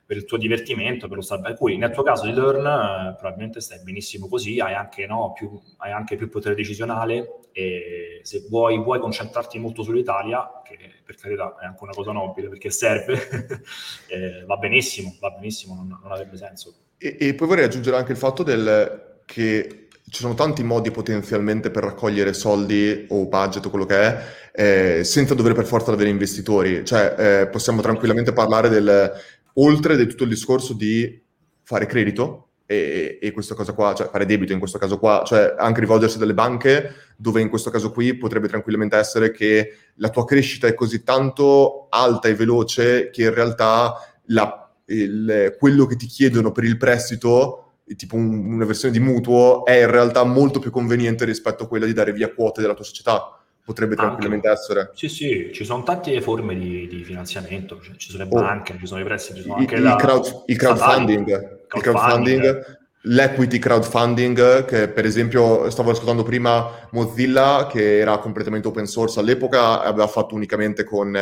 [0.06, 1.42] per il tuo divertimento, per lo stare.
[1.42, 5.32] Per cui nel tuo caso di Learn eh, probabilmente stai benissimo così, hai anche, no,
[5.34, 11.16] più, hai anche più potere decisionale e se vuoi, vuoi concentrarti molto sull'Italia, che per
[11.16, 13.62] carità è anche una cosa nobile perché serve,
[14.08, 16.74] eh, va benissimo, va benissimo, non, non avrebbe senso.
[17.04, 21.72] E, e, poi vorrei aggiungere anche il fatto del, che ci sono tanti modi potenzialmente
[21.72, 24.20] per raccogliere soldi o budget o quello che è,
[24.54, 26.86] eh, senza dover per forza avere investitori.
[26.86, 29.12] Cioè, eh, possiamo tranquillamente parlare del,
[29.54, 31.20] oltre di tutto il discorso di
[31.64, 35.56] fare credito, e, e, questa cosa qua, cioè fare debito in questo caso qua, cioè
[35.58, 40.24] anche rivolgersi dalle banche, dove in questo caso qui potrebbe tranquillamente essere che la tua
[40.24, 43.96] crescita è così tanto alta e veloce che in realtà
[44.28, 47.66] la il, quello che ti chiedono per il prestito
[47.96, 51.86] tipo un, una versione di mutuo, è in realtà molto più conveniente rispetto a quella
[51.86, 53.36] di dare via quote della tua società.
[53.64, 54.60] Potrebbe tranquillamente Anche.
[54.60, 54.92] essere.
[54.96, 58.42] Sì, sì, ci sono tante forme di, di finanziamento, cioè, ci sono le oh.
[58.42, 59.96] banche, ci sono i prestiti, ci sono anche il, la...
[59.96, 61.26] crowd, il crowdfunding.
[61.26, 61.68] crowdfunding.
[61.74, 68.86] Il crowdfunding l'equity crowdfunding, che per esempio stavo ascoltando prima Mozilla, che era completamente open
[68.86, 71.18] source all'epoca, aveva fatto unicamente con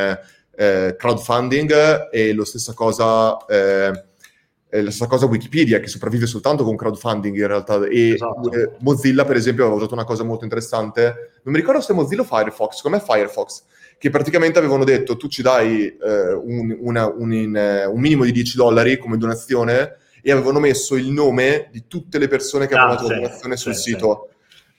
[0.59, 3.37] eh, crowdfunding e lo stessa cosa...
[3.45, 4.07] Eh,
[4.71, 7.83] la stessa cosa Wikipedia che sopravvive soltanto con crowdfunding in realtà.
[7.85, 8.51] E esatto.
[8.51, 11.01] eh, Mozilla per esempio aveva usato una cosa molto interessante.
[11.41, 12.81] Non mi ricordo se Mozilla o Firefox.
[12.81, 13.63] Com'è Firefox?
[13.97, 18.25] Che praticamente avevano detto tu ci dai eh, un, una, un, in, uh, un, minimo
[18.25, 22.75] di 10 dollari come donazione e avevano messo il nome di tutte le persone che
[22.75, 24.29] avevano ah, fatto la donazione sul sì, sito.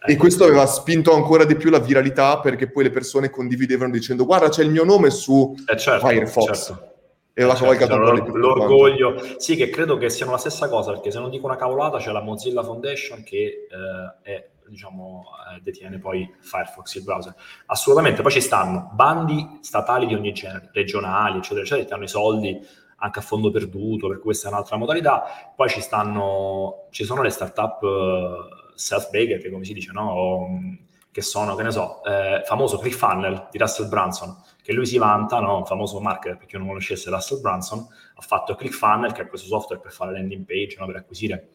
[0.02, 4.24] E questo aveva spinto ancora di più la viralità perché poi le persone condividevano dicendo
[4.24, 6.66] guarda c'è il mio nome su eh certo, Firefox.
[6.66, 6.88] Certo.
[7.32, 11.10] E la certo, cioè, l'or- l'orgoglio, sì, che credo che siano la stessa cosa, perché
[11.10, 15.24] se non dico una cavolata, c'è la Mozilla Foundation che eh, è, diciamo,
[15.56, 17.34] eh, detiene poi Firefox, il browser.
[17.66, 22.08] Assolutamente, poi ci stanno bandi statali di ogni genere, regionali, eccetera, eccetera, che hanno i
[22.08, 22.60] soldi
[22.96, 25.52] anche a fondo perduto, per questa è un'altra modalità.
[25.54, 27.80] Poi ci stanno, ci sono le startup
[28.80, 30.10] uh, self-baked, come si dice, no?
[30.10, 30.48] O,
[31.12, 35.40] che sono, che ne so, eh, famoso ClickFunnel di Russell Brunson, che lui si vanta,
[35.40, 35.64] no?
[35.64, 37.80] famoso marketer, per chi non conoscesse Russell Brunson,
[38.14, 40.86] ha fatto ClickFunnel, che è questo software per fare landing page, no?
[40.86, 41.48] per acquisire,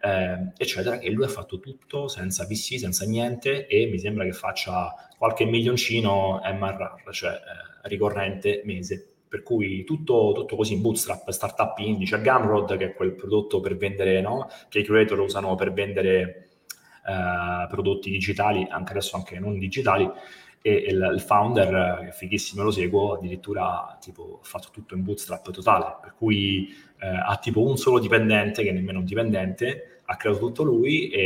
[0.00, 4.32] eh, eccetera, e lui ha fatto tutto senza VC, senza niente, e mi sembra che
[4.32, 11.28] faccia qualche milioncino MRR, cioè eh, ricorrente mese per cui tutto, tutto, così in bootstrap,
[11.30, 14.48] startup indie, c'è Gumroad che è quel prodotto per vendere, no?
[14.68, 16.43] che i creator usano per vendere
[17.06, 20.10] eh, prodotti digitali, anche adesso anche non digitali,
[20.66, 25.50] e il, il founder, è fighissimo, lo seguo, addirittura tipo, ha fatto tutto in bootstrap
[25.50, 26.68] totale, per cui
[27.00, 31.08] eh, ha tipo un solo dipendente, che è nemmeno un dipendente, ha creato tutto lui
[31.08, 31.20] e,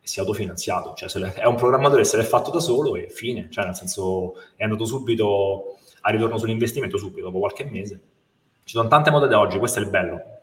[0.00, 3.46] e si è autofinanziato, cioè è un programmatore, se l'è fatto da solo e fine,
[3.48, 8.00] cioè nel senso è andato subito a ritorno sull'investimento subito, dopo qualche mese.
[8.64, 10.41] Ci sono tante da oggi, questo è il bello.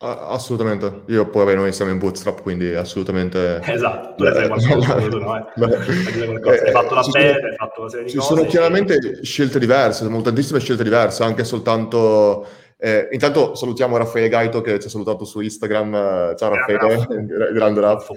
[0.00, 3.60] Assolutamente, io poi vabbè, noi siamo in bootstrap, quindi assolutamente...
[3.66, 5.36] Esatto, tu hai fatto qualcosa, tu, no?
[5.36, 6.64] eh?
[6.64, 8.28] hai fatto la beta, hai fatto una serie di ci cose.
[8.28, 12.46] Ci sono chiaramente scelte diverse, sono tantissime scelte diverse, anche soltanto...
[12.80, 16.36] Eh, intanto salutiamo Raffaele Gaito che ci ha salutato su Instagram.
[16.36, 17.06] Ciao Raffaele,
[17.52, 18.10] grande Raff.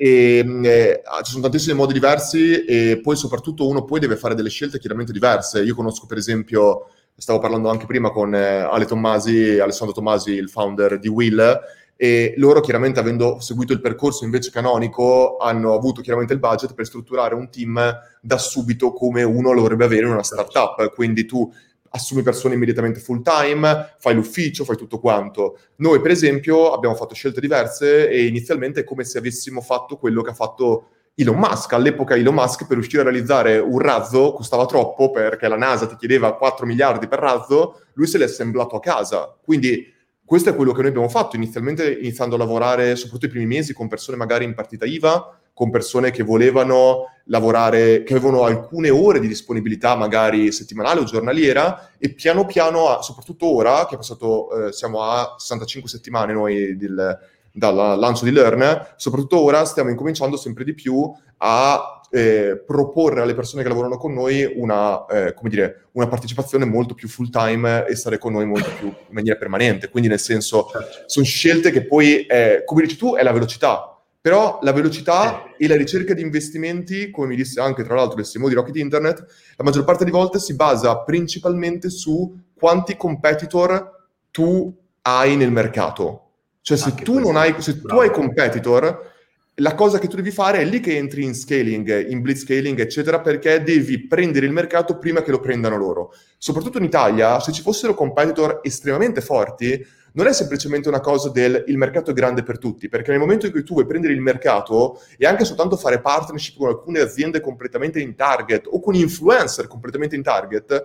[0.00, 4.48] E, eh, ci sono tantissimi modi diversi e poi soprattutto uno poi deve fare delle
[4.48, 5.60] scelte chiaramente diverse.
[5.60, 6.86] Io conosco per esempio,
[7.18, 11.60] stavo parlando anche prima con eh, Ale Tommasi, Alessandro Tommasi, il founder di Will,
[11.96, 16.86] e loro chiaramente avendo seguito il percorso invece canonico hanno avuto chiaramente il budget per
[16.86, 20.94] strutturare un team da subito come uno lo dovrebbe avere in una startup.
[20.94, 21.52] Quindi tu
[21.90, 25.58] assumi persone immediatamente full time, fai l'ufficio, fai tutto quanto.
[25.76, 30.22] Noi, per esempio, abbiamo fatto scelte diverse e inizialmente è come se avessimo fatto quello
[30.22, 31.72] che ha fatto Elon Musk.
[31.72, 35.96] All'epoca Elon Musk per riuscire a realizzare un razzo costava troppo perché la NASA ti
[35.96, 39.36] chiedeva 4 miliardi per razzo, lui se l'è assemblato a casa.
[39.42, 39.92] Quindi
[40.24, 43.72] questo è quello che noi abbiamo fatto inizialmente iniziando a lavorare soprattutto i primi mesi
[43.72, 49.18] con persone magari in partita IVA, con persone che volevano lavorare, che avevano alcune ore
[49.18, 54.72] di disponibilità, magari settimanale o giornaliera, e piano piano, soprattutto ora, che è passato, eh,
[54.72, 57.18] siamo a 65 settimane noi del,
[57.58, 63.34] dal lancio di Learn, soprattutto ora stiamo incominciando sempre di più a eh, proporre alle
[63.34, 67.94] persone che lavorano con noi una, eh, dire, una partecipazione molto più full time e
[67.96, 69.90] stare con noi molto più in maniera permanente.
[69.90, 70.68] Quindi nel senso,
[71.06, 75.66] sono scelte che poi, eh, come dici tu, è la velocità però la velocità e
[75.68, 79.24] la ricerca di investimenti, come mi disse anche tra l'altro il Simo di Rocket Internet,
[79.56, 86.27] la maggior parte di volte si basa principalmente su quanti competitor tu hai nel mercato.
[86.60, 89.16] Cioè se tu non hai, se tu hai competitor,
[89.60, 93.20] la cosa che tu devi fare è lì che entri in scaling, in blitzscaling, eccetera,
[93.20, 96.12] perché devi prendere il mercato prima che lo prendano loro.
[96.36, 101.64] Soprattutto in Italia, se ci fossero competitor estremamente forti, non è semplicemente una cosa del
[101.66, 104.20] il mercato è grande per tutti, perché nel momento in cui tu vuoi prendere il
[104.20, 109.66] mercato e anche soltanto fare partnership con alcune aziende completamente in target o con influencer
[109.66, 110.84] completamente in target,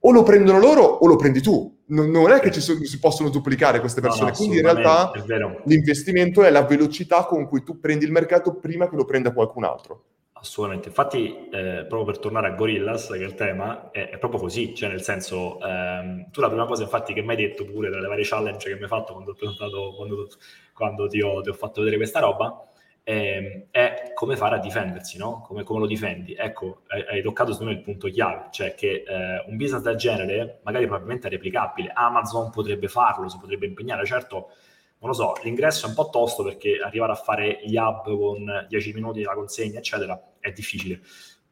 [0.00, 1.76] o lo prendono loro o lo prendi tu.
[1.88, 4.24] Non, non è che ci so, si possono duplicare queste persone.
[4.24, 5.12] No, no, Quindi in realtà
[5.64, 9.64] l'investimento è la velocità con cui tu prendi il mercato prima che lo prenda qualcun
[9.64, 10.04] altro.
[10.40, 14.38] Assolutamente, infatti eh, proprio per tornare a Gorillas, che è il tema, è, è proprio
[14.38, 17.90] così, cioè nel senso, ehm, tu la prima cosa infatti che mi hai detto pure
[17.90, 20.28] tra le varie challenge che mi hai fatto quando, quando,
[20.72, 22.67] quando ti, ho, ti, ho, fatto vedere questa roba,
[23.08, 25.40] eh, è come fare a difendersi, no?
[25.40, 26.34] Come, come lo difendi.
[26.34, 30.60] Ecco, hai, toccato secondo me il punto chiave, cioè che eh, un business del genere
[30.62, 34.50] magari probabilmente è replicabile, Amazon potrebbe farlo, si potrebbe impegnare, certo
[35.00, 38.66] non lo so, l'ingresso è un po' tosto perché arrivare a fare gli hub con
[38.68, 41.00] 10 minuti la consegna, eccetera, è difficile.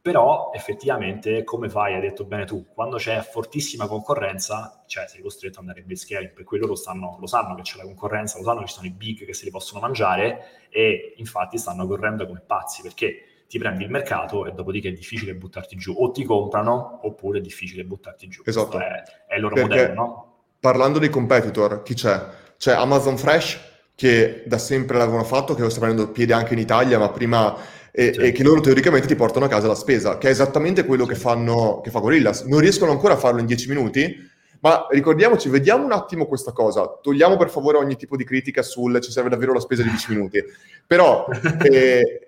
[0.06, 5.54] Però effettivamente, come fai, hai detto bene tu, quando c'è fortissima concorrenza, cioè sei costretto
[5.54, 8.38] ad andare in base scaling, per cui loro stanno, lo sanno che c'è la concorrenza,
[8.38, 11.88] lo sanno che ci sono i big che se li possono mangiare e infatti stanno
[11.88, 16.12] correndo come pazzi perché ti prendi il mercato e dopodiché è difficile buttarti giù, o
[16.12, 18.42] ti comprano oppure è difficile buttarti giù.
[18.44, 18.78] Esatto.
[18.78, 20.36] È, è, il loro Perché modello, no?
[20.60, 22.24] Parlando dei competitor, chi c'è?
[22.56, 23.58] C'è Amazon Fresh
[23.96, 27.56] che da sempre l'avevano fatto, che lo sta prendendo piede anche in Italia, ma prima
[27.98, 28.20] e, sì.
[28.20, 31.14] e, che loro teoricamente ti portano a casa la spesa, che è esattamente quello che,
[31.14, 32.42] fanno, che fa Gorillas.
[32.42, 34.14] Non riescono ancora a farlo in 10 minuti,
[34.61, 36.98] ma ricordiamoci, vediamo un attimo questa cosa.
[37.00, 40.12] Togliamo per favore ogni tipo di critica sul ci serve davvero la spesa di 10
[40.12, 40.44] minuti.
[40.87, 41.26] Però
[41.64, 42.20] eh,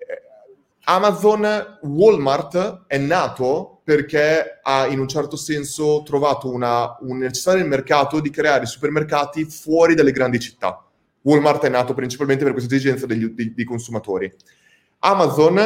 [0.85, 8.19] Amazon, Walmart è nato perché ha in un certo senso trovato una, un necessario mercato
[8.19, 10.83] di creare supermercati fuori dalle grandi città.
[11.21, 14.33] Walmart è nato principalmente per questa esigenza degli, dei, dei, consumatori.
[14.99, 15.57] Amazon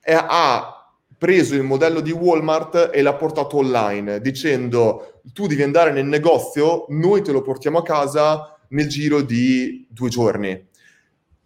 [0.00, 0.74] è, ha
[1.16, 6.86] preso il modello di Walmart e l'ha portato online, dicendo tu devi andare nel negozio,
[6.88, 10.68] noi te lo portiamo a casa nel giro di due giorni.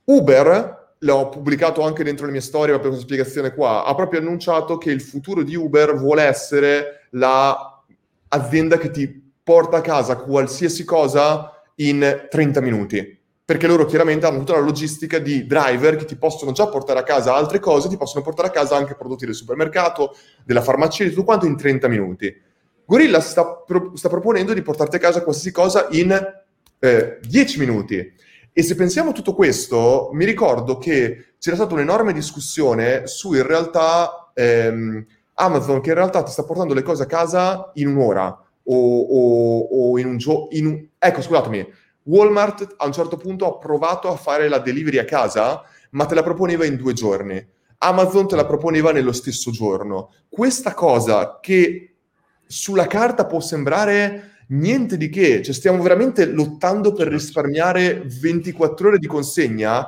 [0.04, 4.78] Uber l'ho pubblicato anche dentro le mie storie, per questa spiegazione qua, ha proprio annunciato
[4.78, 10.84] che il futuro di Uber vuole essere l'azienda la che ti porta a casa qualsiasi
[10.84, 13.17] cosa in 30 minuti.
[13.48, 17.02] Perché loro chiaramente hanno tutta la logistica di driver che ti possono già portare a
[17.02, 21.08] casa altre cose, ti possono portare a casa anche prodotti del supermercato, della farmacia, di
[21.08, 22.42] tutto quanto in 30 minuti.
[22.84, 26.14] Gorilla sta, pro- sta proponendo di portarti a casa qualsiasi cosa in
[26.78, 28.12] eh, 10 minuti
[28.52, 33.46] e se pensiamo a tutto questo, mi ricordo che c'era stata un'enorme discussione su in
[33.46, 38.26] realtà ehm, Amazon che in realtà ti sta portando le cose a casa in un'ora
[38.64, 40.48] o, o, o in un giorno.
[40.98, 41.66] Ecco, scusatemi,
[42.08, 46.14] Walmart a un certo punto ha provato a fare la delivery a casa, ma te
[46.14, 47.46] la proponeva in due giorni.
[47.78, 50.12] Amazon te la proponeva nello stesso giorno.
[50.28, 51.96] Questa cosa che
[52.46, 58.98] sulla carta può sembrare niente di che, cioè stiamo veramente lottando per risparmiare 24 ore
[58.98, 59.86] di consegna,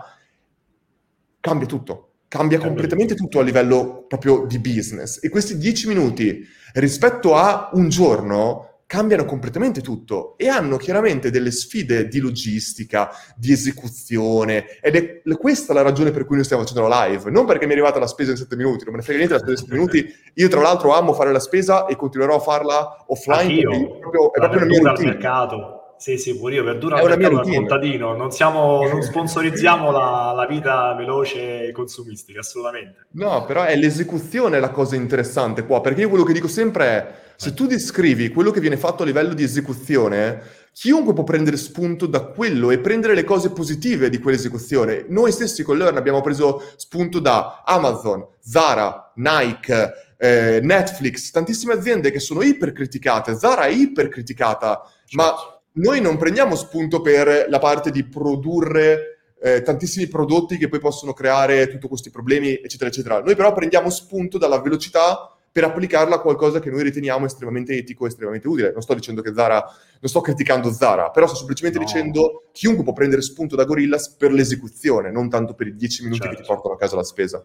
[1.40, 2.08] cambia tutto.
[2.28, 3.28] Cambia, cambia completamente tutto.
[3.28, 5.18] tutto a livello proprio di business.
[5.22, 11.52] E questi 10 minuti rispetto a un giorno cambiano completamente tutto e hanno chiaramente delle
[11.52, 16.88] sfide di logistica, di esecuzione ed è questa la ragione per cui noi stiamo facendo
[16.88, 19.04] la live, non perché mi è arrivata la spesa in 7 minuti, non me ne
[19.04, 21.94] frega niente la spesa in 7 minuti, io tra l'altro amo fare la spesa e
[21.94, 25.10] continuerò a farla offline, è proprio, è proprio una mia routine.
[25.10, 25.79] mercato.
[26.00, 27.56] Sì, sì, pure io, verdura è una mia routine.
[27.56, 33.04] contadino, non, siamo, non sponsorizziamo la, la, vita veloce e consumistica, assolutamente.
[33.10, 37.14] No, però è l'esecuzione la cosa interessante qua, perché io quello che dico sempre è
[37.36, 40.40] se tu descrivi quello che viene fatto a livello di esecuzione,
[40.72, 45.04] chiunque può prendere spunto da quello e prendere le cose positive di quell'esecuzione.
[45.08, 52.10] Noi stessi con Learn abbiamo preso spunto da Amazon, Zara, Nike, eh, Netflix, tantissime aziende
[52.10, 53.36] che sono ipercriticate.
[53.36, 55.16] Zara è ipercriticata, certo.
[55.16, 60.78] ma noi non prendiamo spunto per la parte di produrre eh, tantissimi prodotti che poi
[60.78, 63.22] possono creare tutti questi problemi, eccetera, eccetera.
[63.22, 68.04] Noi però prendiamo spunto dalla velocità per applicarla a qualcosa che noi riteniamo estremamente etico
[68.04, 68.72] e estremamente utile.
[68.72, 71.84] Non sto dicendo che Zara, non sto criticando Zara, però sto semplicemente no.
[71.84, 76.20] dicendo chiunque può prendere spunto da Gorillas per l'esecuzione, non tanto per i dieci minuti
[76.20, 76.36] certo.
[76.36, 76.62] che ti certo.
[76.62, 77.44] portano a casa la spesa.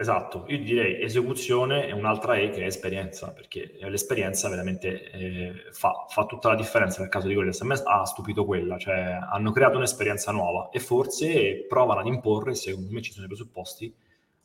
[0.00, 6.06] Esatto, io direi esecuzione e un'altra E che è esperienza, perché l'esperienza veramente eh, fa,
[6.08, 7.60] fa, tutta la differenza nel caso di Gorillas.
[7.62, 12.92] A ha stupito quella, cioè hanno creato un'esperienza nuova e forse provano ad imporre, secondo
[12.92, 13.92] me ci sono i presupposti,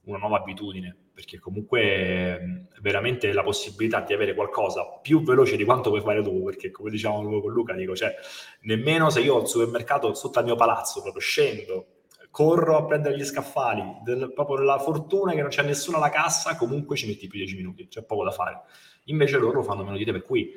[0.06, 5.92] una nuova abitudine, perché comunque veramente la possibilità di avere qualcosa più veloce di quanto
[5.92, 8.12] puoi fare tu, perché come diciamo con Luca, dico, cioè,
[8.62, 11.86] nemmeno se io il supermercato sotto al mio palazzo, proprio scendo,
[12.34, 16.56] corro a prendere gli scaffali, del, proprio la fortuna che non c'è nessuno alla cassa,
[16.56, 18.62] comunque ci metti più di 10 minuti, c'è poco da fare.
[19.06, 20.52] Invece loro fanno meno di te, per cui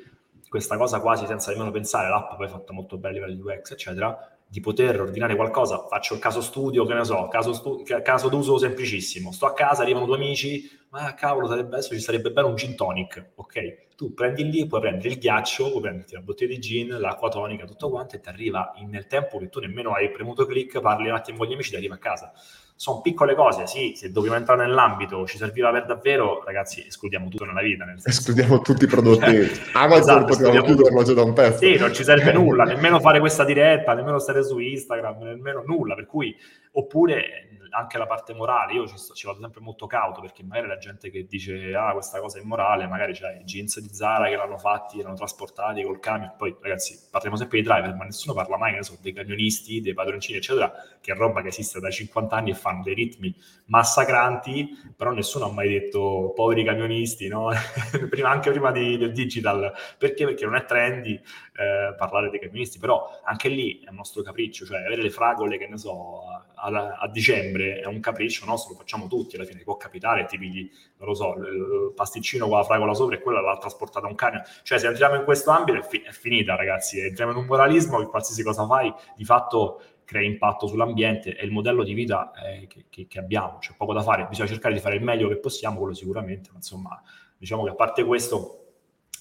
[0.49, 3.57] questa cosa quasi senza nemmeno pensare, l'app poi è fatta molto bene a livello di
[3.59, 7.83] UX, eccetera, di poter ordinare qualcosa, faccio il caso studio, che ne so, caso, stu-
[8.01, 12.31] caso d'uso semplicissimo, sto a casa, arrivano due amici, ma cavolo, sarebbe, adesso ci sarebbe
[12.31, 13.95] bene un gin tonic, ok?
[13.95, 17.65] Tu prendi lì, puoi prendere il ghiaccio, puoi prenderti la bottiglia di gin, l'acqua tonica,
[17.65, 21.09] tutto quanto, e ti arriva in, nel tempo che tu nemmeno hai premuto click, parli
[21.09, 22.31] un attimo con gli amici, ti arriva a casa
[22.77, 27.43] sono piccole cose, sì, se dobbiamo entrare nell'ambito, ci serviva per davvero, ragazzi, escludiamo tutto
[27.43, 27.85] nella vita.
[27.85, 29.25] Nel escludiamo tutti i prodotti.
[29.73, 31.57] Amazon esatto, potevamo chiuderlo già da un pezzo.
[31.57, 35.95] Sì, non ci serve nulla, nemmeno fare questa diretta, nemmeno stare su Instagram, nemmeno nulla,
[35.95, 36.35] per cui,
[36.73, 40.67] oppure anche la parte morale, io ci, sto, ci, vado sempre molto cauto perché magari
[40.67, 44.27] la gente che dice ah questa cosa è immorale, magari c'è i jeans di Zara
[44.27, 48.33] che l'hanno fatti, l'hanno trasportati col camion, poi ragazzi parliamo sempre di driver, ma nessuno
[48.33, 51.89] parla mai, ne so, dei camionisti, dei padroncini, eccetera, che è roba che esiste da
[51.89, 57.49] 50 anni e fanno dei ritmi massacranti, però nessuno ha mai detto poveri camionisti, no?
[58.09, 60.25] prima, anche prima di, del digital, perché?
[60.25, 61.21] Perché non è trendy
[61.57, 65.57] eh, parlare dei camionisti, però anche lì è un nostro capriccio, cioè avere le fragole,
[65.57, 66.21] che ne so,
[66.53, 70.37] a, a, dicembre è un capriccio nostro, lo facciamo tutti, alla fine può capitare, ti
[70.37, 74.13] pigli, non lo so, il pasticcino con la fragola sopra e quella l'ha trasportata un
[74.13, 74.43] camion.
[74.61, 77.97] Cioè se entriamo in questo ambito è, fi- è finita ragazzi, entriamo in un moralismo
[77.99, 82.67] che qualsiasi cosa fai di fatto crea impatto sull'ambiente e il modello di vita eh,
[82.67, 85.37] che, che, che, abbiamo, c'è poco da fare, bisogna cercare di fare il meglio che
[85.37, 87.01] possiamo, quello sicuramente, ma insomma
[87.35, 88.67] diciamo che a parte questo,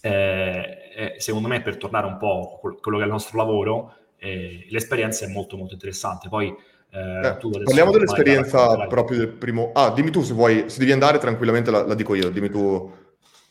[0.02, 3.94] eh, eh, secondo me per tornare un po' a quello che è il nostro lavoro,
[4.16, 6.30] eh, l'esperienza è molto molto interessante.
[6.30, 6.48] Poi
[6.90, 9.72] eh, eh parliamo dell'esperienza proprio del primo...
[9.74, 12.90] Ah, dimmi tu se vuoi, se devi andare tranquillamente la, la dico io, dimmi tu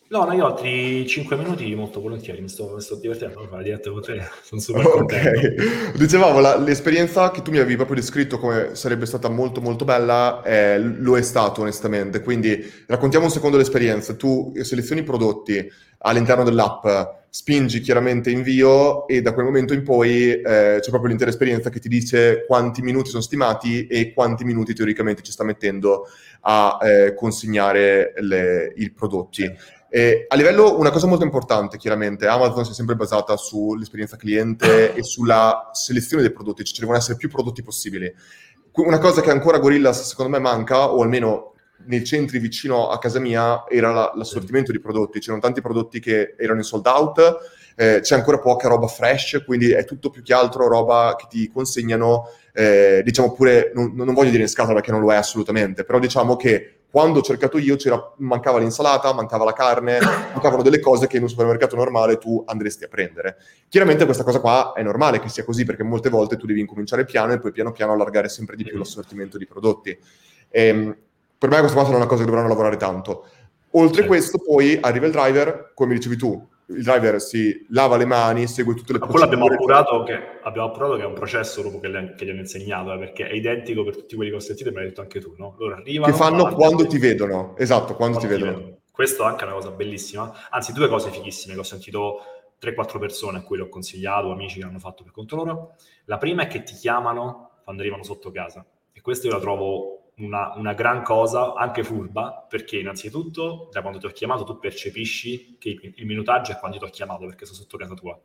[0.08, 3.64] No, no, io altri 5 minuti molto volentieri, mi sto, mi sto divertendo a fare
[3.64, 8.38] diretta con te, sono super Ok, dicevamo, la, l'esperienza che tu mi avevi proprio descritto
[8.38, 13.58] come sarebbe stata molto molto bella, eh, lo è stato onestamente, quindi raccontiamo un secondo
[13.58, 15.68] l'esperienza, tu selezioni i prodotti
[16.00, 16.86] all'interno dell'app,
[17.28, 21.80] spingi chiaramente invio e da quel momento in poi eh, c'è proprio l'intera esperienza che
[21.80, 26.06] ti dice quanti minuti sono stimati e quanti minuti teoricamente ci sta mettendo
[26.42, 29.52] a eh, consegnare le, i prodotti.
[29.96, 34.94] E a livello, una cosa molto importante, chiaramente, Amazon si è sempre basata sull'esperienza cliente
[34.94, 38.14] e sulla selezione dei prodotti, cioè ci devono essere più prodotti possibili.
[38.74, 41.54] Una cosa che ancora Gorillas secondo me manca, o almeno
[41.86, 45.20] nei centri vicino a casa mia, era la, l'assortimento di prodotti.
[45.20, 47.38] C'erano tanti prodotti che erano in sold out,
[47.78, 51.50] eh, c'è ancora poca roba fresh, quindi è tutto più che altro roba che ti
[51.50, 55.86] consegnano, eh, diciamo pure, non, non voglio dire in scatola perché non lo è assolutamente,
[55.86, 57.76] però diciamo che quando ho cercato io
[58.20, 60.00] mancava l'insalata, mancava la carne,
[60.32, 63.36] mancavano delle cose che in un supermercato normale tu andresti a prendere.
[63.68, 67.04] Chiaramente questa cosa qua è normale che sia così perché molte volte tu devi incominciare
[67.04, 69.90] piano e poi piano piano allargare sempre di più l'assortimento di prodotti.
[69.90, 70.98] E, ehm,
[71.38, 73.26] per me questa qua è una cosa che dovranno lavorare tanto.
[73.72, 78.06] Oltre a questo poi arriva il driver, come dicevi tu, il driver si lava le
[78.06, 79.28] mani, segue tutte le procedure.
[79.28, 82.30] Quello abbiamo appurato, che, abbiamo appurato che è un processo dopo che, le, che gli
[82.30, 85.02] hanno insegnato, eh, perché è identico per tutti quelli che ho sentito me l'hai detto
[85.02, 85.56] anche tu, no?
[85.58, 86.12] Loro arrivano...
[86.12, 88.58] Che fanno quando ti vedono, esatto, quando, quando ti, vedono.
[88.58, 88.78] vedono.
[88.90, 92.20] Questo è anche una cosa bellissima, anzi due cose fighissime che ho sentito
[92.62, 95.76] 3-4 persone a cui l'ho consigliato, amici che hanno fatto per conto loro.
[96.06, 99.95] La prima è che ti chiamano quando arrivano sotto casa e questo io la trovo
[100.18, 105.58] una, una, gran cosa, anche furba, perché innanzitutto da quando ti ho chiamato tu percepisci
[105.60, 108.20] che il minutaggio è quando ti ho chiamato perché sono sotto casa tua.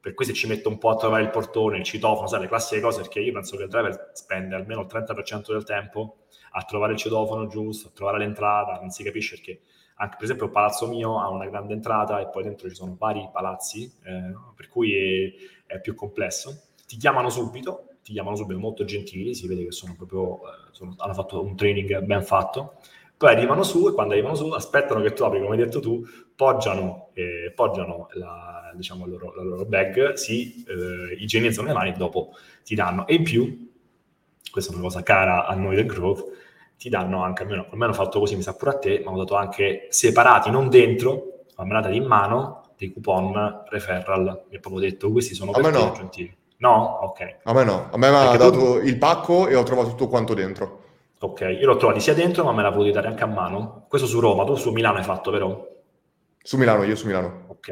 [0.00, 2.48] Per cui se ci metto un po' a trovare il portone, il citofono, sai, le
[2.48, 6.16] classiche cose, perché io penso che il driver spende almeno il 30% del tempo
[6.52, 9.60] a trovare il citofono giusto, a trovare l'entrata, non si capisce perché
[9.96, 12.96] anche per esempio il palazzo mio ha una grande entrata e poi dentro ci sono
[12.98, 14.94] vari palazzi, eh, per cui
[15.66, 16.70] è, è più complesso.
[16.86, 20.94] Ti chiamano subito, ti chiamano subito molto gentili, si vede che sono proprio, eh, sono,
[20.98, 22.74] hanno fatto un training ben fatto,
[23.16, 26.04] poi arrivano su e quando arrivano su aspettano che tu apri, come hai detto tu,
[26.34, 31.92] poggiano, eh, poggiano la, diciamo, loro, la, loro, bag, si eh, igienizzano le mani e
[31.92, 32.32] dopo
[32.64, 33.06] ti danno.
[33.06, 33.70] E in più,
[34.50, 36.24] questa è una cosa cara a noi del growth,
[36.76, 39.36] ti danno anche, almeno, almeno fatto così, mi sa pure a te, ma ho dato
[39.36, 44.46] anche separati, non dentro, ma me l'ha dati in mano, dei coupon referral.
[44.50, 45.92] Mi ha proprio detto, questi sono per te no.
[45.92, 46.36] aggiuntivi.
[46.62, 47.00] No?
[47.02, 47.38] Ok.
[47.42, 48.86] A me no, a me mi ha dato tu...
[48.86, 50.80] il pacco e ho trovato tutto quanto dentro.
[51.18, 53.86] Ok, io l'ho trovato sia dentro ma me l'ha voluto dare anche a mano.
[53.88, 55.82] Questo su Roma, tu su Milano hai fatto, vero?
[56.40, 57.46] Su Milano, io su Milano.
[57.48, 57.68] Ok.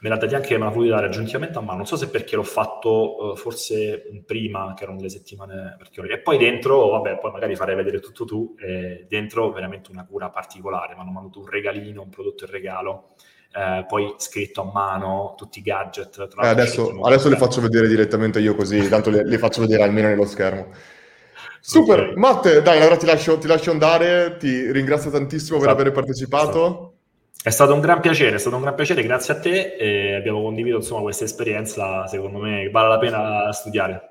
[0.00, 1.76] Me l'ha dati anche, me l'ha voluto dare aggiuntivamente a mano.
[1.76, 5.76] Non so se perché l'ho fatto uh, forse prima, che erano delle settimane
[6.10, 8.56] E poi dentro, vabbè, poi magari farei vedere tutto tu.
[8.58, 10.94] Eh, dentro veramente una cura particolare.
[10.94, 13.10] Mi hanno mandato un regalino, un prodotto in regalo
[13.54, 16.18] eh, poi scritto a mano, tutti i gadget.
[16.40, 20.08] Eh, adesso, adesso li faccio vedere direttamente io così, tanto li, li faccio vedere almeno
[20.08, 20.68] nello schermo.
[21.60, 22.14] Super, okay.
[22.16, 26.94] Matte, dai, allora ti lascio, ti lascio, andare, ti ringrazio tantissimo per aver partecipato.
[27.42, 30.42] È stato un gran piacere, è stato un gran piacere, grazie a te e abbiamo
[30.42, 34.10] condiviso insomma questa esperienza, secondo me vale la pena studiare.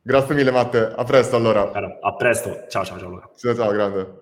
[0.00, 1.70] Grazie mille Matte, a presto allora.
[1.72, 3.30] allora a presto, ciao ciao ciao.
[3.36, 4.20] Ciao ciao, grande.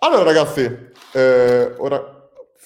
[0.00, 2.13] Allora ragazzi, eh, ora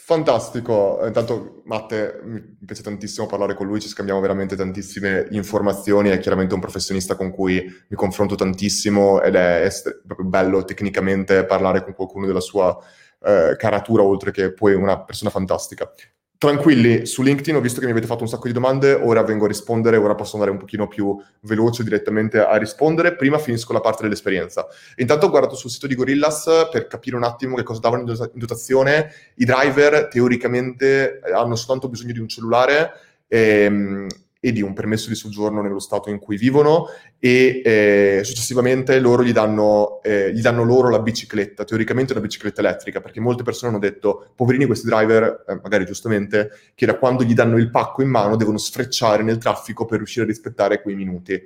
[0.00, 6.18] Fantastico, intanto Matte mi piace tantissimo parlare con lui, ci scambiamo veramente tantissime informazioni, è
[6.18, 9.70] chiaramente un professionista con cui mi confronto tantissimo ed è, è
[10.06, 12.74] proprio bello tecnicamente parlare con qualcuno della sua
[13.22, 15.92] eh, caratura, oltre che poi una persona fantastica.
[16.38, 19.44] Tranquilli, su LinkedIn ho visto che mi avete fatto un sacco di domande, ora vengo
[19.44, 23.80] a rispondere, ora posso andare un pochino più veloce direttamente a rispondere, prima finisco la
[23.80, 24.64] parte dell'esperienza.
[24.96, 28.28] Intanto ho guardato sul sito di Gorillas per capire un attimo che cosa davano in
[28.34, 32.92] dotazione, i driver teoricamente hanno soltanto bisogno di un cellulare,
[33.26, 34.06] ehm,
[34.40, 36.86] e di un permesso di soggiorno nello stato in cui vivono
[37.18, 42.60] e eh, successivamente loro gli danno, eh, gli danno, loro la bicicletta, teoricamente una bicicletta
[42.60, 47.24] elettrica, perché molte persone hanno detto, poverini questi driver, eh, magari giustamente, che da quando
[47.24, 50.94] gli danno il pacco in mano devono sfrecciare nel traffico per riuscire a rispettare quei
[50.94, 51.42] minuti.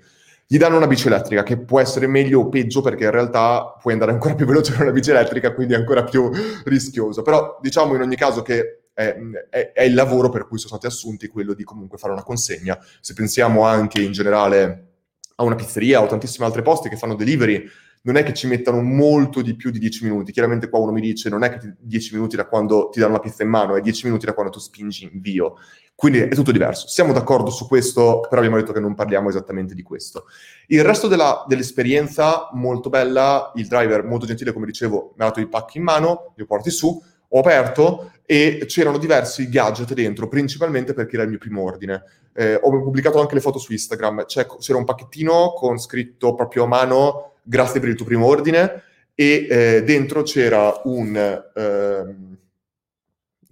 [0.47, 3.95] Gli danno una bici elettrica, che può essere meglio o peggio, perché in realtà puoi
[3.95, 6.30] andare ancora più veloce con una bici elettrica, quindi è ancora più
[6.64, 7.22] rischioso.
[7.22, 9.16] Però diciamo in ogni caso che è,
[9.51, 12.78] è, è, il lavoro per cui sono stati assunti, quello di comunque fare una consegna.
[13.01, 14.88] Se pensiamo anche in generale
[15.36, 17.64] a una pizzeria o tantissimi altri posti che fanno delivery,
[18.05, 20.32] non è che ci mettano molto di più di 10 minuti.
[20.32, 23.20] Chiaramente qua uno mi dice non è che 10 minuti da quando ti danno la
[23.20, 25.57] pizza in mano, è 10 minuti da quando tu spingi invio.
[25.95, 26.88] Quindi è tutto diverso.
[26.88, 30.24] Siamo d'accordo su questo, però abbiamo detto che non parliamo esattamente di questo.
[30.66, 35.38] Il resto della, dell'esperienza, molto bella, il driver molto gentile, come dicevo, mi ha dato
[35.38, 37.01] il pacchi in mano, li porti su,
[37.34, 42.03] ho aperto e c'erano diversi gadget dentro, principalmente perché era il mio primo ordine.
[42.33, 46.66] Eh, ho pubblicato anche le foto su Instagram, c'era un pacchettino con scritto proprio a
[46.66, 51.14] mano grazie per il tuo primo ordine e eh, dentro c'era un...
[51.55, 52.39] Ehm,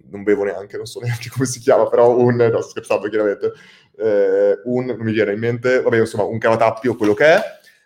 [0.09, 2.37] non bevo neanche, non so neanche come si chiama, però un...
[2.37, 3.51] no, scherzando chiaramente,
[3.97, 4.85] eh, un...
[4.85, 7.41] non mi viene in mente, vabbè insomma un cavatappi o quello che è.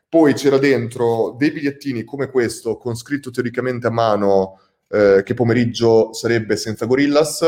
[0.08, 4.62] Poi c'era dentro dei bigliettini come questo con scritto teoricamente a mano
[4.96, 7.42] eh, che pomeriggio sarebbe senza Gorillas,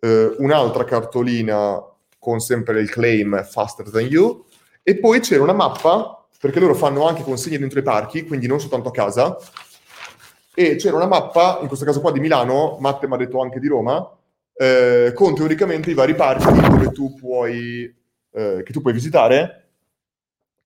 [0.00, 1.80] eh, un'altra cartolina
[2.18, 4.44] con sempre il claim Faster Than You,
[4.82, 8.58] e poi c'era una mappa, perché loro fanno anche consegne dentro i parchi, quindi non
[8.58, 9.36] soltanto a casa,
[10.52, 13.60] e c'era una mappa, in questo caso qua di Milano, Matte mi ha detto anche
[13.60, 14.10] di Roma,
[14.56, 17.82] eh, con teoricamente i vari parchi dove tu puoi,
[18.32, 19.68] eh, che tu puoi visitare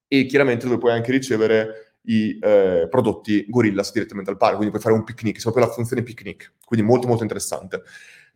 [0.09, 4.83] e chiaramente dove puoi anche ricevere i eh, prodotti Gorillas direttamente al parco, quindi puoi
[4.83, 7.83] fare un picnic, proprio la funzione picnic, quindi molto molto interessante.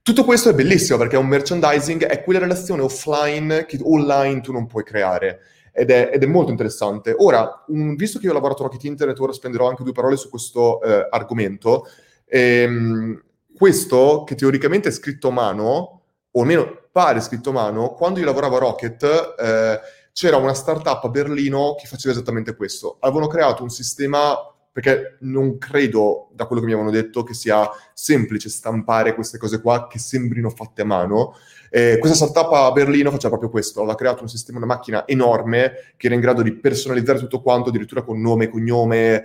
[0.02, 4.52] Tutto questo è bellissimo perché è un merchandising, è quella relazione offline che online tu
[4.52, 5.40] non puoi creare.
[5.74, 7.14] Ed è, ed è molto interessante.
[7.16, 10.16] Ora, un, visto che io ho lavorato a Rocket Internet, ora spenderò anche due parole
[10.16, 11.86] su questo eh, argomento.
[12.26, 13.22] Ehm,
[13.56, 18.26] questo, che teoricamente è scritto a mano, o almeno pare scritto a mano, quando io
[18.26, 19.02] lavoravo a Rocket,
[19.38, 19.80] eh,
[20.12, 22.96] c'era una startup a Berlino che faceva esattamente questo.
[23.00, 24.36] Avevano creato un sistema,
[24.70, 29.60] perché non credo, da quello che mi avevano detto, che sia semplice stampare queste cose
[29.60, 31.34] qua che sembrino fatte a mano.
[31.70, 35.72] Eh, questa startup a Berlino faceva proprio questo, aveva creato un sistema, una macchina enorme
[35.96, 39.24] che era in grado di personalizzare tutto quanto, addirittura con nome, cognome,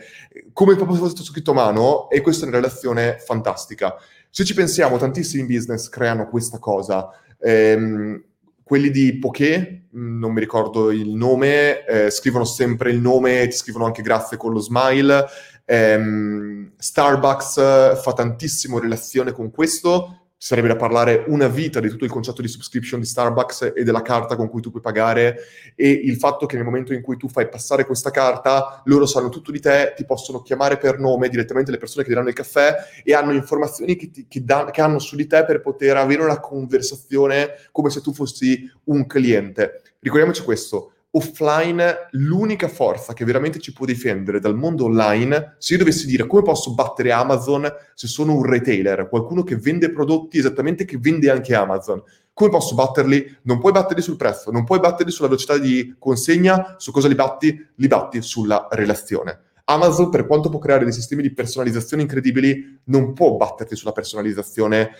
[0.53, 3.95] come proprio fosse scritto a mano, e questa è una relazione fantastica.
[4.29, 7.09] Se ci pensiamo, tantissimi business creano questa cosa.
[7.39, 8.23] Eh,
[8.67, 13.55] quelli di Poké, mm, non mi ricordo il nome, eh, scrivono sempre il nome, ti
[13.55, 15.25] scrivono anche grazie con lo smile.
[15.63, 22.11] Eh, Starbucks fa tantissimo relazione con questo, sarebbe da parlare una vita di tutto il
[22.11, 25.39] concetto di subscription di Starbucks e della carta con cui tu puoi pagare
[25.75, 29.29] e il fatto che nel momento in cui tu fai passare questa carta, loro sanno
[29.29, 32.35] tutto di te, ti possono chiamare per nome direttamente le persone che ti danno il
[32.35, 35.97] caffè e hanno informazioni che, ti, che, da, che hanno su di te per poter
[35.97, 39.81] avere una conversazione come se tu fossi un cliente.
[39.99, 45.79] Ricordiamoci questo, offline l'unica forza che veramente ci può difendere dal mondo online, se io
[45.79, 50.85] dovessi dire come posso battere Amazon se sono un retailer, qualcuno che vende prodotti esattamente
[50.85, 52.01] che vende anche Amazon,
[52.33, 53.37] come posso batterli?
[53.43, 57.15] Non puoi batterli sul prezzo, non puoi batterli sulla velocità di consegna, su cosa li
[57.15, 57.67] batti?
[57.75, 59.46] Li batti sulla relazione.
[59.69, 64.91] Amazon, per quanto può creare dei sistemi di personalizzazione incredibili, non può batterti sulla personalizzazione,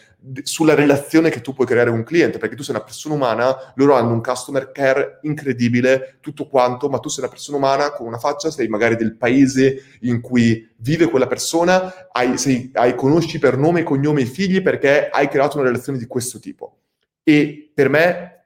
[0.43, 3.55] sulla relazione che tu puoi creare con un cliente, perché tu sei una persona umana,
[3.75, 8.07] loro hanno un customer care incredibile, tutto quanto, ma tu sei una persona umana con
[8.07, 13.39] una faccia, sei magari del paese in cui vive quella persona, hai, sei, hai, conosci
[13.39, 16.79] per nome cognome i figli perché hai creato una relazione di questo tipo.
[17.23, 18.36] E per me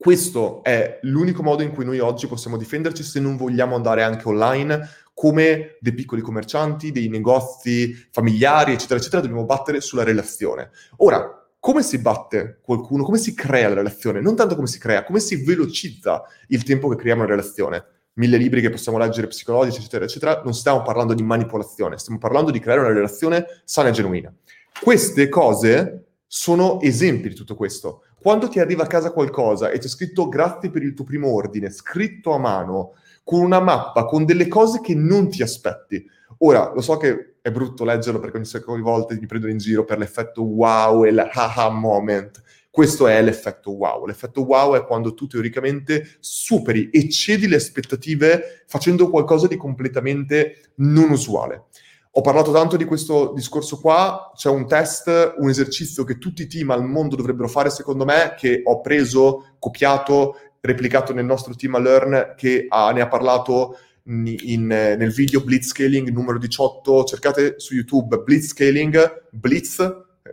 [0.00, 4.28] questo è l'unico modo in cui noi oggi possiamo difenderci se non vogliamo andare anche
[4.28, 10.70] online come dei piccoli commercianti, dei negozi familiari, eccetera, eccetera, dobbiamo battere sulla relazione.
[10.98, 13.02] Ora, come si batte qualcuno?
[13.02, 14.20] Come si crea la relazione?
[14.20, 17.84] Non tanto come si crea, come si velocizza il tempo che creiamo una relazione.
[18.12, 22.52] Mille libri che possiamo leggere psicologici, eccetera, eccetera, non stiamo parlando di manipolazione, stiamo parlando
[22.52, 24.32] di creare una relazione sana e genuina.
[24.80, 28.04] Queste cose sono esempi di tutto questo.
[28.20, 31.70] Quando ti arriva a casa qualcosa e c'è scritto grazie per il tuo primo ordine,
[31.70, 36.04] scritto a mano, con una mappa, con delle cose che non ti aspetti.
[36.38, 39.84] Ora, lo so che è brutto leggerlo perché ogni seconda volta mi prendono in giro
[39.84, 42.42] per l'effetto wow e l'haha moment.
[42.70, 44.06] Questo è l'effetto wow.
[44.06, 51.10] L'effetto wow è quando tu teoricamente superi, eccedi le aspettative facendo qualcosa di completamente non
[51.10, 51.64] usuale.
[52.12, 56.46] Ho parlato tanto di questo discorso qua, c'è un test, un esercizio che tutti i
[56.46, 61.74] team al mondo dovrebbero fare secondo me, che ho preso, copiato, replicato nel nostro team
[61.76, 67.54] a Learn, che ha, ne ha parlato in, in, nel video Blitzscaling numero 18, cercate
[67.58, 69.78] su YouTube Blitzscaling, Blitz,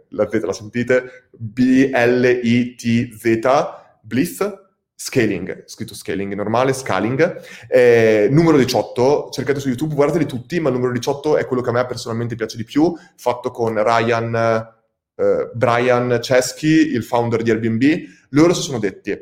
[0.10, 1.90] la, la sentite, B-L-I-T-Z,
[4.02, 4.65] Blitz,
[4.98, 10.76] Scaling, scritto scaling normale, scaling, eh, numero 18, cercate su YouTube, guardateli tutti, ma il
[10.76, 14.34] numero 18 è quello che a me personalmente piace di più, fatto con Ryan,
[15.16, 17.84] eh, Brian Chesky, il founder di Airbnb,
[18.30, 19.20] loro si sono detti,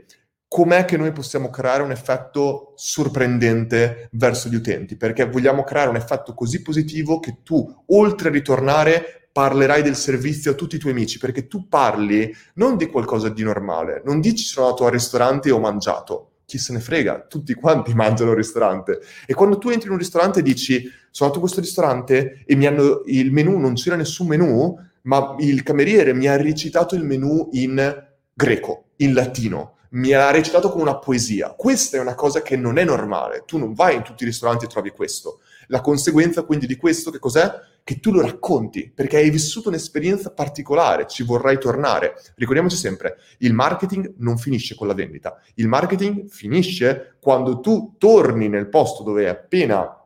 [0.47, 4.95] com'è che noi possiamo creare un effetto sorprendente verso gli utenti?
[4.95, 10.51] Perché vogliamo creare un effetto così positivo che tu, oltre a ritornare, parlerai del servizio
[10.51, 14.43] a tutti i tuoi amici, perché tu parli non di qualcosa di normale, non dici
[14.43, 18.37] sono andato al ristorante e ho mangiato, chi se ne frega, tutti quanti mangiano al
[18.37, 19.01] ristorante.
[19.25, 22.55] E quando tu entri in un ristorante e dici sono andato a questo ristorante e
[22.55, 27.03] mi hanno, il menù, non c'era nessun menù, ma il cameriere mi ha recitato il
[27.03, 31.49] menù in greco, in latino, mi ha recitato con una poesia.
[31.57, 34.65] Questa è una cosa che non è normale, tu non vai in tutti i ristoranti
[34.65, 35.39] e trovi questo.
[35.67, 37.51] La conseguenza quindi di questo che cos'è?
[37.83, 42.13] Che tu lo racconti, perché hai vissuto un'esperienza particolare, ci vorrai tornare.
[42.35, 48.47] Ricordiamoci sempre, il marketing non finisce con la vendita, il marketing finisce quando tu torni
[48.47, 50.01] nel posto dove hai appena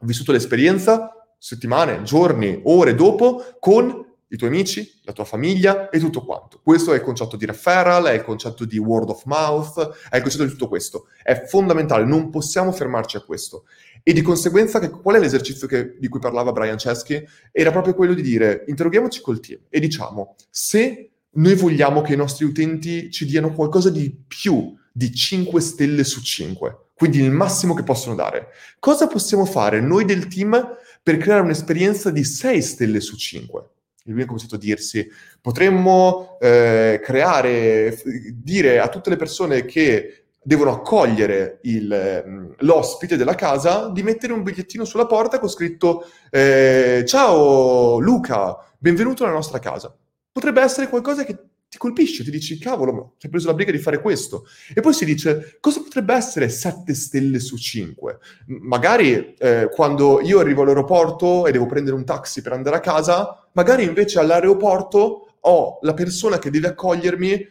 [0.00, 6.24] vissuto l'esperienza, settimane, giorni, ore dopo, con i tuoi amici, la tua famiglia e tutto
[6.24, 6.60] quanto.
[6.62, 10.22] Questo è il concetto di referral, è il concetto di word of mouth, è il
[10.22, 11.08] concetto di tutto questo.
[11.22, 13.64] È fondamentale, non possiamo fermarci a questo.
[14.02, 17.24] E di conseguenza, che, qual è l'esercizio che, di cui parlava Brian Chesky?
[17.50, 22.16] Era proprio quello di dire, interroghiamoci col team e diciamo, se noi vogliamo che i
[22.16, 27.74] nostri utenti ci diano qualcosa di più di 5 stelle su 5, quindi il massimo
[27.74, 33.00] che possono dare, cosa possiamo fare noi del team per creare un'esperienza di 6 stelle
[33.00, 33.68] su 5?
[34.10, 35.08] Il mio cominciato a dirsi,
[35.40, 37.96] potremmo eh, creare,
[38.34, 44.32] dire a tutte le persone che devono accogliere il, mm, l'ospite della casa di mettere
[44.32, 49.94] un bigliettino sulla porta con scritto eh, ciao Luca, benvenuto nella nostra casa.
[50.32, 53.78] Potrebbe essere qualcosa che ti colpisce, ti dici, cavolo, ti hai preso la briga di
[53.78, 54.44] fare questo.
[54.74, 58.18] E poi si dice, cosa potrebbe essere 7 stelle su 5?
[58.46, 63.48] Magari eh, quando io arrivo all'aeroporto e devo prendere un taxi per andare a casa,
[63.52, 67.46] magari invece all'aeroporto ho la persona che deve accogliermi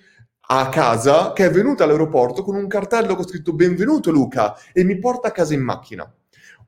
[0.51, 4.99] a casa, che è venuta all'aeroporto con un cartello con scritto benvenuto Luca e mi
[4.99, 6.13] porta a casa in macchina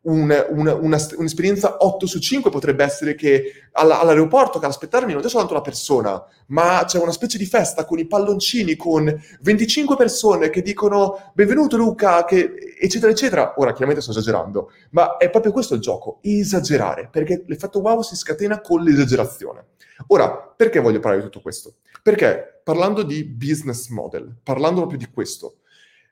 [0.03, 5.13] un, una, una, un'esperienza 8 su 5 potrebbe essere che alla, all'aeroporto che ad aspettarmi
[5.13, 9.13] non c'è soltanto una persona, ma c'è una specie di festa con i palloncini, con
[9.41, 13.53] 25 persone che dicono benvenuto Luca, che, eccetera, eccetera.
[13.57, 18.15] Ora, chiaramente sto esagerando, ma è proprio questo il gioco, esagerare, perché l'effetto wow si
[18.15, 19.65] scatena con l'esagerazione.
[20.07, 21.75] Ora, perché voglio parlare di tutto questo?
[22.01, 25.57] Perché parlando di business model, parlando proprio di questo,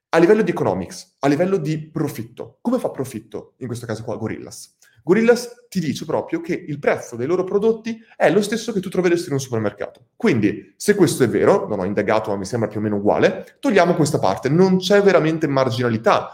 [0.10, 4.18] a livello di economics, a livello di profitto, come fa profitto in questo caso qua
[4.18, 4.78] Gorillas?
[5.04, 8.90] Gorillas ti dice proprio che il prezzo dei loro prodotti è lo stesso che tu
[8.90, 10.08] troveresti in un supermercato.
[10.16, 13.58] Quindi, se questo è vero, non ho indagato ma mi sembra più o meno uguale,
[13.60, 14.50] togliamo questa parte.
[14.50, 16.32] Non c'è veramente marginalità,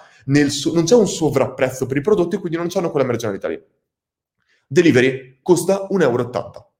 [0.47, 3.61] so- non c'è un sovrapprezzo per i prodotti, quindi non c'hanno quella marginalità lì.
[4.67, 6.71] Delivery costa 1,80 euro.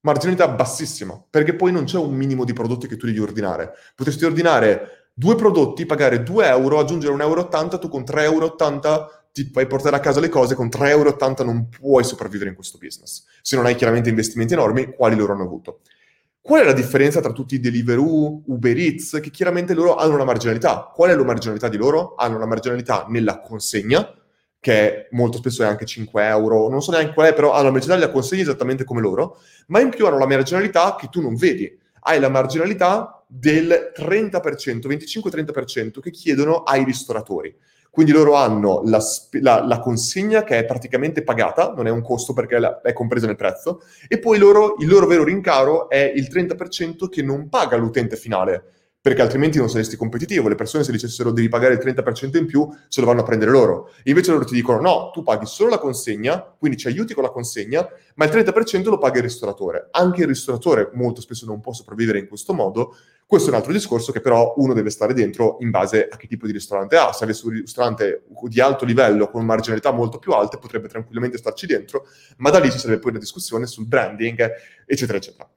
[0.00, 3.72] Marginalità bassissima, perché poi non c'è un minimo di prodotti che tu devi ordinare.
[3.96, 8.56] Potresti ordinare due prodotti, pagare 2 euro, aggiungere 1,80 euro, tu con 3,80 euro
[9.32, 12.78] ti fai portare a casa le cose, con 3,80 euro non puoi sopravvivere in questo
[12.78, 15.80] business, se non hai chiaramente investimenti enormi, quali loro hanno avuto.
[16.40, 20.24] Qual è la differenza tra tutti i Deliveroo, Uber Eats, che chiaramente loro hanno una
[20.24, 20.88] marginalità?
[20.94, 22.14] Qual è la marginalità di loro?
[22.14, 24.14] Hanno una marginalità nella consegna,
[24.60, 27.72] che molto spesso è anche 5 euro, non so neanche qual è, però hanno la
[27.72, 31.34] marginalità della consegna esattamente come loro, ma in più hanno la marginalità che tu non
[31.34, 31.76] vedi.
[32.00, 37.54] Hai la marginalità del 30%, 25-30% che chiedono ai ristoratori.
[37.90, 39.02] Quindi loro hanno la,
[39.40, 43.36] la, la, consegna che è praticamente pagata, non è un costo perché è compresa nel
[43.36, 48.16] prezzo, e poi loro, il loro vero rincaro è il 30% che non paga l'utente
[48.16, 50.48] finale perché altrimenti non saresti competitivo.
[50.48, 53.50] Le persone se dicessero devi pagare il 30% in più, se lo vanno a prendere
[53.50, 53.90] loro.
[54.04, 57.30] Invece loro ti dicono no, tu paghi solo la consegna, quindi ci aiuti con la
[57.30, 59.88] consegna, ma il 30% lo paga il ristoratore.
[59.92, 62.96] Anche il ristoratore molto spesso non può sopravvivere in questo modo.
[63.24, 66.26] Questo è un altro discorso che però uno deve stare dentro in base a che
[66.26, 67.12] tipo di ristorante ha.
[67.12, 71.66] Se avesse un ristorante di alto livello con marginalità molto più alte, potrebbe tranquillamente starci
[71.66, 72.06] dentro,
[72.38, 74.50] ma da lì ci sarebbe poi una discussione sul branding,
[74.86, 75.48] eccetera, eccetera.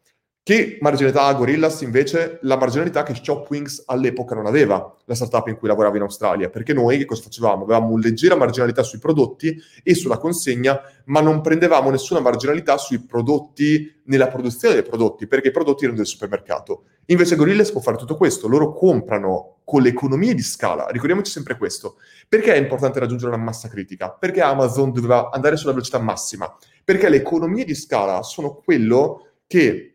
[0.44, 2.40] Che marginalità ha Gorillas invece?
[2.42, 6.74] La marginalità che Shopwings all'epoca non aveva, la startup in cui lavorava in Australia, perché
[6.74, 7.62] noi che cosa facevamo?
[7.62, 12.98] Avevamo una leggera marginalità sui prodotti e sulla consegna, ma non prendevamo nessuna marginalità sui
[12.98, 16.86] prodotti, nella produzione dei prodotti, perché i prodotti erano del supermercato.
[17.06, 21.56] Invece Gorillas può fare tutto questo, loro comprano con le economie di scala, ricordiamoci sempre
[21.56, 21.98] questo.
[22.28, 24.10] Perché è importante raggiungere una massa critica?
[24.10, 26.52] Perché Amazon doveva andare sulla velocità massima?
[26.84, 29.91] Perché le economie di scala sono quello che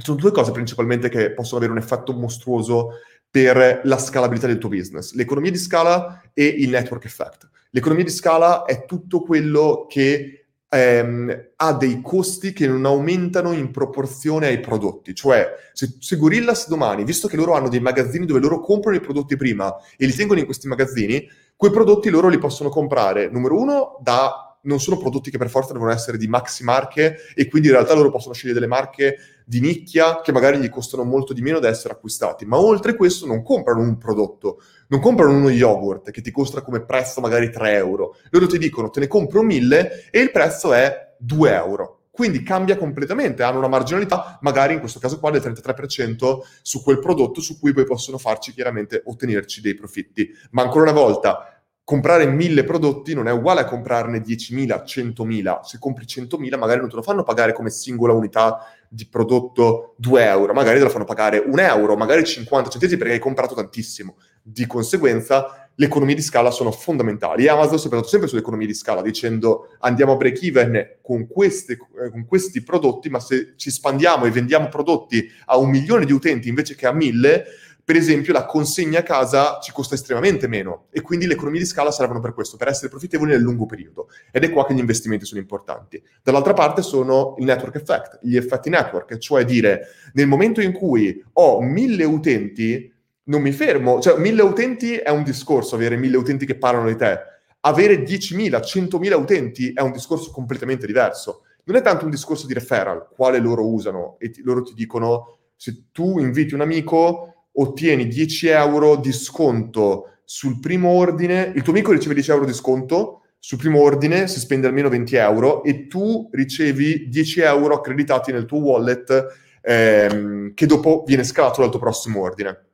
[0.00, 4.68] sono due cose principalmente che possono avere un effetto mostruoso per la scalabilità del tuo
[4.68, 7.48] business, l'economia di scala e il network effect.
[7.70, 13.70] L'economia di scala è tutto quello che ehm, ha dei costi che non aumentano in
[13.70, 15.14] proporzione ai prodotti.
[15.14, 19.00] Cioè, se, se Gorillas domani, visto che loro hanno dei magazzini dove loro comprano i
[19.00, 21.26] prodotti prima e li tengono in questi magazzini,
[21.56, 25.72] quei prodotti loro li possono comprare, numero uno, da non sono prodotti che per forza
[25.72, 29.60] devono essere di maxi marche e quindi in realtà loro possono scegliere delle marche di
[29.60, 33.42] nicchia che magari gli costano molto di meno da essere acquistati, ma oltre questo non
[33.42, 38.16] comprano un prodotto, non comprano uno yogurt che ti costa come prezzo magari 3 euro,
[38.30, 41.96] loro ti dicono te ne compro 1000 e il prezzo è 2 euro.
[42.12, 46.98] Quindi cambia completamente, hanno una marginalità magari in questo caso qua del 33% su quel
[46.98, 50.28] prodotto su cui poi possono farci chiaramente ottenerci dei profitti.
[50.50, 55.60] Ma ancora una volta, comprare mille prodotti non è uguale a comprarne 10.000, 100.000.
[55.62, 58.58] Se compri 100.000 magari non te lo fanno pagare come singola unità
[58.94, 63.14] di prodotto 2 euro, magari te lo fanno pagare 1 euro, magari 50 centesimi perché
[63.14, 64.16] hai comprato tantissimo.
[64.42, 68.42] Di conseguenza le economie di scala sono fondamentali e Amazon si è basato sempre sulle
[68.42, 73.54] economie di scala dicendo andiamo a break even con, eh, con questi prodotti ma se
[73.56, 77.44] ci spandiamo e vendiamo prodotti a un milione di utenti invece che a mille
[77.84, 81.66] per esempio la consegna a casa ci costa estremamente meno e quindi le economie di
[81.66, 84.78] scala servono per questo, per essere profittevoli nel lungo periodo ed è qua che gli
[84.78, 86.02] investimenti sono importanti.
[86.22, 91.24] Dall'altra parte sono il network effect, gli effetti network, cioè dire nel momento in cui
[91.34, 92.90] ho mille utenti
[93.24, 96.96] non mi fermo, cioè mille utenti è un discorso, avere mille utenti che parlano di
[96.96, 97.18] te,
[97.60, 101.42] avere 10.000, 100.000 utenti è un discorso completamente diverso.
[101.64, 105.38] Non è tanto un discorso di referral, quale loro usano e ti, loro ti dicono
[105.54, 111.72] se tu inviti un amico ottieni 10 euro di sconto sul primo ordine, il tuo
[111.72, 115.88] amico riceve 10 euro di sconto sul primo ordine se spende almeno 20 euro e
[115.88, 119.26] tu ricevi 10 euro accreditati nel tuo wallet
[119.60, 122.64] ehm, che dopo viene scalato dal tuo prossimo ordine.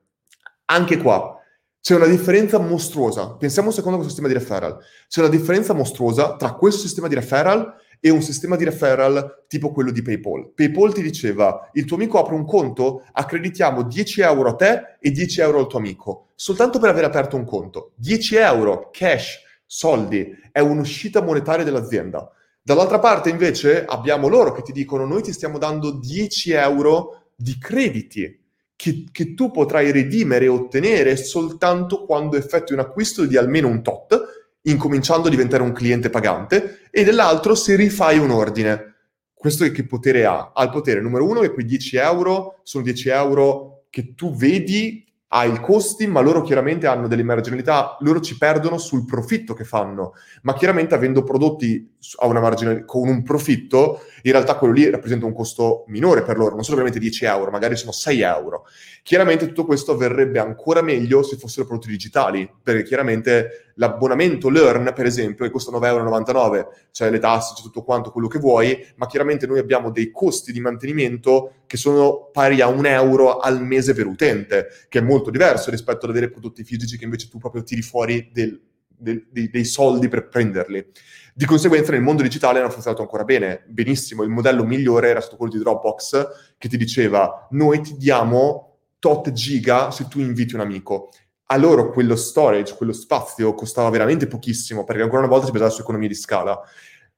[0.67, 1.39] Anche qua
[1.81, 3.31] c'è una differenza mostruosa.
[3.31, 4.79] Pensiamo un secondo a questo sistema di referral.
[5.09, 9.73] C'è una differenza mostruosa tra questo sistema di referral e un sistema di referral tipo
[9.73, 10.53] quello di PayPal.
[10.55, 15.11] PayPal ti diceva, il tuo amico apre un conto, accreditiamo 10 euro a te e
[15.11, 17.93] 10 euro al tuo amico, soltanto per aver aperto un conto.
[17.97, 22.31] 10 euro, cash, soldi, è un'uscita monetaria dell'azienda.
[22.63, 27.57] Dall'altra parte invece abbiamo loro che ti dicono, noi ti stiamo dando 10 euro di
[27.59, 28.47] crediti
[28.77, 33.83] che, che tu potrai redimere e ottenere soltanto quando effettui un acquisto di almeno un
[33.83, 38.95] tot, incominciando a diventare un cliente pagante, e dell'altro se rifai un ordine.
[39.33, 40.53] Questo che potere ha?
[40.55, 45.07] Ha il potere, numero uno, che quei 10 euro sono 10 euro che tu vedi
[45.31, 49.65] hai i costi, ma loro chiaramente hanno delle marginalità, loro ci perdono sul profitto che
[49.65, 55.35] fanno, ma chiaramente avendo prodotti margine, con un profitto, in realtà quello lì rappresenta un
[55.35, 58.65] costo minore per loro, non sono ovviamente 10 euro, magari sono 6 euro.
[59.09, 65.07] Chiaramente tutto questo avverrebbe ancora meglio se fossero prodotti digitali, perché chiaramente l'abbonamento Learn, per
[65.07, 69.07] esempio, che costa 9,99 euro, cioè le tasse, c'è tutto quanto quello che vuoi, ma
[69.07, 73.95] chiaramente noi abbiamo dei costi di mantenimento che sono pari a un euro al mese
[73.95, 77.63] per utente, che è molto diverso rispetto ad avere prodotti fisici che invece tu proprio
[77.63, 80.85] tiri fuori del, del, dei, dei soldi per prenderli.
[81.33, 84.23] Di conseguenza nel mondo digitale hanno funzionato ancora bene, benissimo.
[84.23, 86.27] Il modello migliore era stato quello di Dropbox
[86.59, 88.68] che ti diceva noi ti diamo
[89.09, 91.11] tot giga se tu inviti un amico.
[91.51, 95.71] A loro quello storage, quello spazio costava veramente pochissimo perché ancora una volta si basava
[95.71, 96.61] su economie di scala.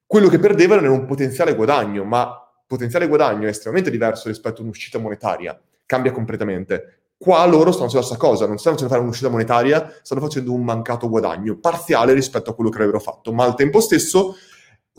[0.07, 2.33] Quello che perdevano era un potenziale guadagno, ma
[2.67, 5.61] potenziale guadagno è estremamente diverso rispetto a un'uscita monetaria.
[5.85, 7.07] Cambia completamente.
[7.17, 10.53] Qua loro stanno facendo la stessa cosa, non stanno facendo fare un'uscita monetaria, stanno facendo
[10.53, 14.37] un mancato guadagno parziale rispetto a quello che avrebbero fatto, ma al tempo stesso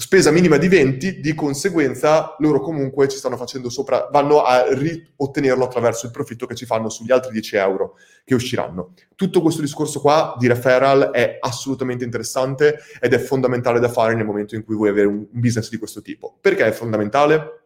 [0.01, 5.63] spesa minima di 20, di conseguenza loro comunque ci stanno facendo sopra, vanno a riottenerlo
[5.63, 8.93] attraverso il profitto che ci fanno sugli altri 10 euro che usciranno.
[9.15, 14.25] Tutto questo discorso qua di referral è assolutamente interessante ed è fondamentale da fare nel
[14.25, 16.35] momento in cui vuoi avere un business di questo tipo.
[16.41, 17.65] Perché è fondamentale?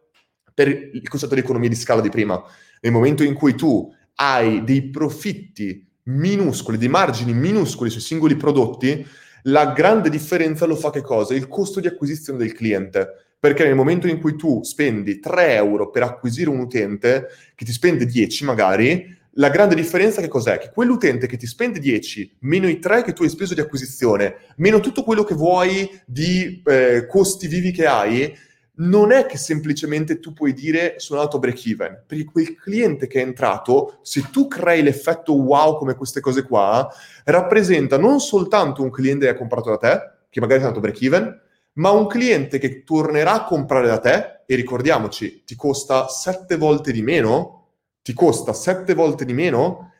[0.52, 2.38] Per il concetto di economia di scala di prima.
[2.82, 9.06] Nel momento in cui tu hai dei profitti minuscoli, dei margini minuscoli sui singoli prodotti,
[9.46, 11.34] la grande differenza lo fa che cosa?
[11.34, 13.20] Il costo di acquisizione del cliente.
[13.38, 17.70] perché nel momento in cui tu spendi 3 euro per acquisire un utente che ti
[17.70, 20.58] spende 10 magari, la grande differenza che cos'è?
[20.58, 24.36] Che quell'utente che ti spende 10 meno i 3 che tu hai speso di acquisizione,
[24.56, 28.34] meno tutto quello che vuoi di eh, costi vivi che hai,
[28.78, 33.20] non è che semplicemente tu puoi dire sono andato break even, perché quel cliente che
[33.20, 36.88] è entrato, se tu crei l'effetto wow come queste cose qua,
[37.24, 41.02] rappresenta non soltanto un cliente che ha comprato da te, che magari è andato break
[41.02, 41.40] even,
[41.74, 46.92] ma un cliente che tornerà a comprare da te, e ricordiamoci, ti costa 7 volte
[46.92, 47.68] di meno,
[48.02, 49.92] ti costa 7 volte di meno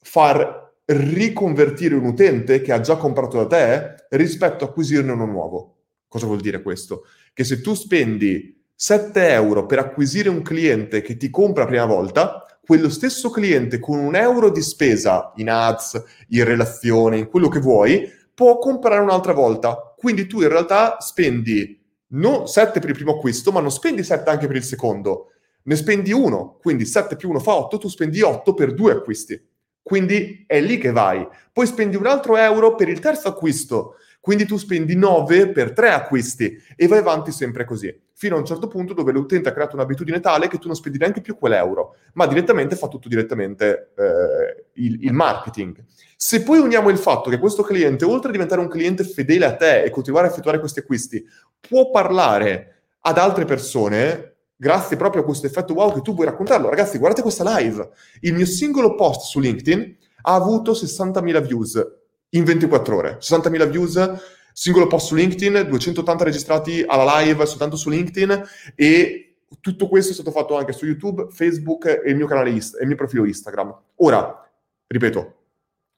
[0.00, 5.76] far riconvertire un utente che ha già comprato da te rispetto a acquisirne uno nuovo.
[6.08, 7.04] Cosa vuol dire questo?
[7.34, 11.86] Che se tu spendi 7 euro per acquisire un cliente che ti compra la prima
[11.86, 17.48] volta, quello stesso cliente con un euro di spesa in ads, in relazione, in quello
[17.48, 19.94] che vuoi, può comprare un'altra volta.
[19.96, 24.28] Quindi tu in realtà spendi non 7 per il primo acquisto, ma non spendi 7
[24.28, 25.28] anche per il secondo.
[25.62, 29.40] Ne spendi 1, quindi 7 più 1 fa 8, tu spendi 8 per due acquisti.
[29.82, 31.26] Quindi è lì che vai.
[31.50, 35.90] Poi spendi un altro euro per il terzo acquisto quindi tu spendi 9 per 3
[35.90, 39.74] acquisti e vai avanti sempre così, fino a un certo punto dove l'utente ha creato
[39.74, 44.66] un'abitudine tale che tu non spendi neanche più quell'euro, ma direttamente fa tutto direttamente eh,
[44.74, 45.84] il, il marketing.
[46.16, 49.56] Se poi uniamo il fatto che questo cliente, oltre a diventare un cliente fedele a
[49.56, 51.24] te e continuare a effettuare questi acquisti,
[51.58, 56.68] può parlare ad altre persone, grazie proprio a questo effetto wow che tu vuoi raccontarlo.
[56.68, 57.90] Ragazzi, guardate questa live.
[58.20, 62.01] Il mio singolo post su LinkedIn ha avuto 60.000 views
[62.34, 63.18] in 24 ore.
[63.20, 64.12] 60.000 views,
[64.52, 68.42] singolo post su LinkedIn, 280 registrati alla live soltanto su LinkedIn
[68.74, 72.54] e tutto questo è stato fatto anche su YouTube, Facebook e il mio canale e
[72.54, 73.74] il mio profilo Instagram.
[73.96, 74.50] Ora,
[74.86, 75.41] ripeto,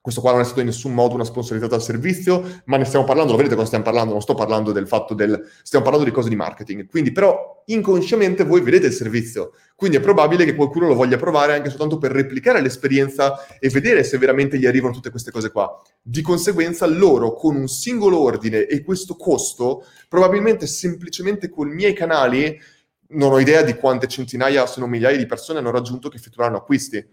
[0.05, 3.05] questo qua non è stato in nessun modo una sponsorizzazione al servizio, ma ne stiamo
[3.05, 5.49] parlando, lo vedete cosa stiamo parlando, non sto parlando del fatto del...
[5.63, 6.87] stiamo parlando di cose di marketing.
[6.87, 11.55] Quindi però inconsciamente voi vedete il servizio, quindi è probabile che qualcuno lo voglia provare
[11.55, 15.81] anche soltanto per replicare l'esperienza e vedere se veramente gli arrivano tutte queste cose qua.
[16.03, 21.93] Di conseguenza loro con un singolo ordine e questo costo, probabilmente semplicemente con i miei
[21.93, 22.55] canali,
[23.07, 26.57] non ho idea di quante centinaia, se non migliaia di persone hanno raggiunto che effettueranno
[26.57, 27.03] acquisti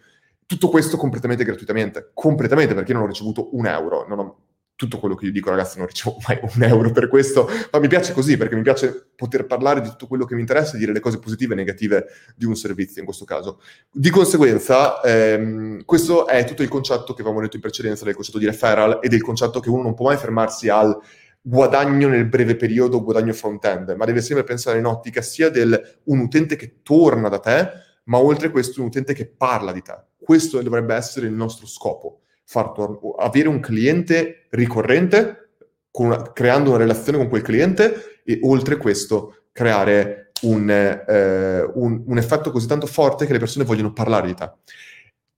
[0.53, 4.37] tutto questo completamente gratuitamente, completamente perché non ho ricevuto un euro, non ho
[4.75, 7.89] tutto quello che io dico, ragazzi, non ricevo mai un euro per questo, ma mi
[7.89, 10.93] piace così perché mi piace poter parlare di tutto quello che mi interessa e dire
[10.93, 13.61] le cose positive e negative di un servizio in questo caso.
[13.91, 18.39] Di conseguenza, ehm, questo è tutto il concetto che avevamo detto in precedenza del concetto
[18.39, 20.99] di referral e del concetto che uno non può mai fermarsi al
[21.41, 26.19] guadagno nel breve periodo, guadagno front-end, ma deve sempre pensare in ottica sia del un
[26.19, 27.71] utente che torna da te,
[28.05, 30.12] ma oltre questo un utente che parla di te.
[30.23, 32.21] Questo dovrebbe essere il nostro scopo,
[32.51, 35.51] tor- avere un cliente ricorrente,
[35.93, 42.19] una, creando una relazione con quel cliente e oltre questo creare un, eh, un, un
[42.19, 44.51] effetto così tanto forte che le persone vogliono parlare di te.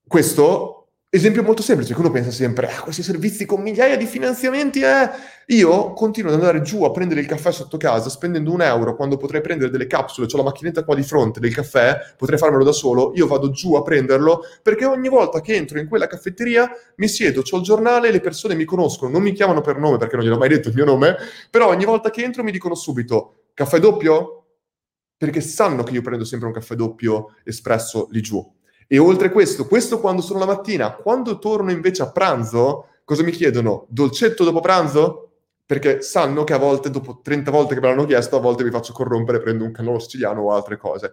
[0.06, 0.73] Questo
[1.14, 5.08] Esempio molto semplice, che uno pensa sempre, ah, questi servizi con migliaia di finanziamenti, eh.
[5.54, 9.16] Io continuo ad andare giù a prendere il caffè sotto casa spendendo un euro quando
[9.16, 12.72] potrei prendere delle capsule, ho la macchinetta qua di fronte del caffè, potrei farmelo da
[12.72, 17.06] solo, io vado giù a prenderlo perché ogni volta che entro in quella caffetteria mi
[17.06, 20.24] siedo, ho il giornale, le persone mi conoscono, non mi chiamano per nome perché non
[20.24, 21.14] gli ho mai detto il mio nome,
[21.48, 24.46] però ogni volta che entro mi dicono subito, caffè doppio?
[25.16, 28.44] Perché sanno che io prendo sempre un caffè doppio espresso lì giù
[28.86, 33.30] e oltre questo, questo quando sono la mattina, quando torno invece a pranzo, cosa mi
[33.30, 33.86] chiedono?
[33.88, 35.20] Dolcetto dopo pranzo?
[35.66, 38.70] Perché sanno che a volte, dopo 30 volte che me l'hanno chiesto, a volte mi
[38.70, 41.12] faccio corrompere, prendo un cannolo siciliano o altre cose.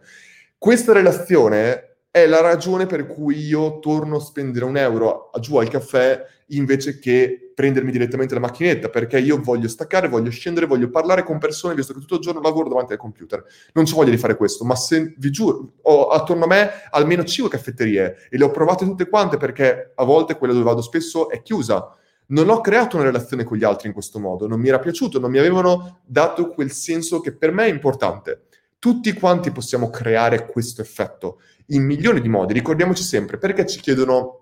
[0.57, 5.69] Questa relazione è la ragione per cui io torno a spendere un euro giù al
[5.69, 11.21] caffè invece che prendermi direttamente la macchinetta, perché io voglio staccare, voglio scendere, voglio parlare
[11.21, 13.43] con persone, visto che tutto il giorno lavoro davanti al computer.
[13.73, 17.23] Non ci voglio di fare questo, ma se vi giuro, ho attorno a me almeno
[17.23, 21.29] 5 caffetterie e le ho provate tutte quante perché a volte quella dove vado spesso
[21.29, 21.95] è chiusa.
[22.29, 25.19] Non ho creato una relazione con gli altri in questo modo, non mi era piaciuto,
[25.19, 28.45] non mi avevano dato quel senso che per me è importante.
[28.79, 32.53] Tutti quanti possiamo creare questo effetto in milioni di modi.
[32.53, 34.40] Ricordiamoci sempre perché ci chiedono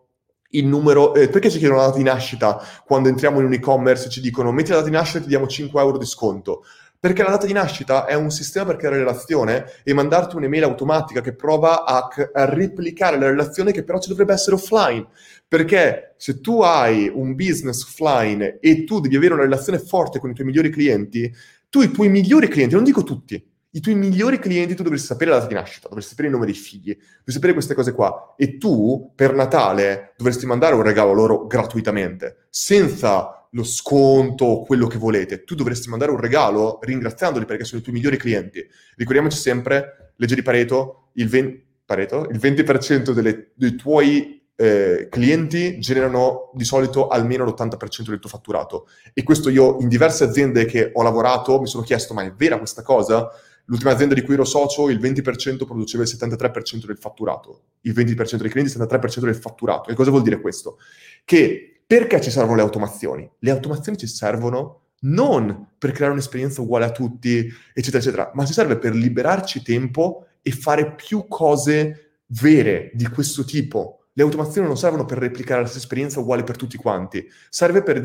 [0.51, 4.07] il numero, eh, perché ci chiedono la data di nascita quando entriamo in un e-commerce
[4.07, 6.63] e ci dicono metti la data di nascita e ti diamo 5 euro di sconto?
[7.01, 11.21] Perché la data di nascita è un sistema per creare relazione e mandarti un'email automatica
[11.21, 15.07] che prova a, a, replicare la relazione che però ci dovrebbe essere offline.
[15.47, 20.31] Perché se tu hai un business offline e tu devi avere una relazione forte con
[20.31, 21.33] i tuoi migliori clienti,
[21.69, 23.41] tu i tuoi migliori clienti, non dico tutti,
[23.71, 26.45] i tuoi migliori clienti tu dovresti sapere la data di nascita, dovresti sapere il nome
[26.45, 28.33] dei figli, dovresti sapere queste cose qua.
[28.37, 34.87] E tu, per Natale, dovresti mandare un regalo a loro gratuitamente, senza lo sconto, quello
[34.87, 35.43] che volete.
[35.43, 38.65] Tu dovresti mandare un regalo ringraziandoli perché sono i tuoi migliori clienti.
[38.95, 45.79] Ricordiamoci sempre, legge di Pareto, il, 20, Pareto, il 20% delle, dei tuoi eh, clienti
[45.79, 48.87] generano di solito almeno l'80% del tuo fatturato.
[49.13, 52.57] E questo io in diverse aziende che ho lavorato mi sono chiesto, ma è vera
[52.57, 53.29] questa cosa?
[53.69, 57.61] L'ultima azienda di cui ero socio, il 20% produceva il 73% del fatturato.
[57.81, 59.91] Il 20% dei clienti, il 73% del fatturato.
[59.91, 60.79] E cosa vuol dire questo?
[61.23, 63.29] Che perché ci servono le automazioni?
[63.37, 68.53] Le automazioni ci servono non per creare un'esperienza uguale a tutti, eccetera, eccetera, ma ci
[68.53, 74.77] serve per liberarci tempo e fare più cose vere di questo tipo le automazioni non
[74.77, 78.01] servono per replicare la stessa esperienza uguale per tutti quanti, serve per,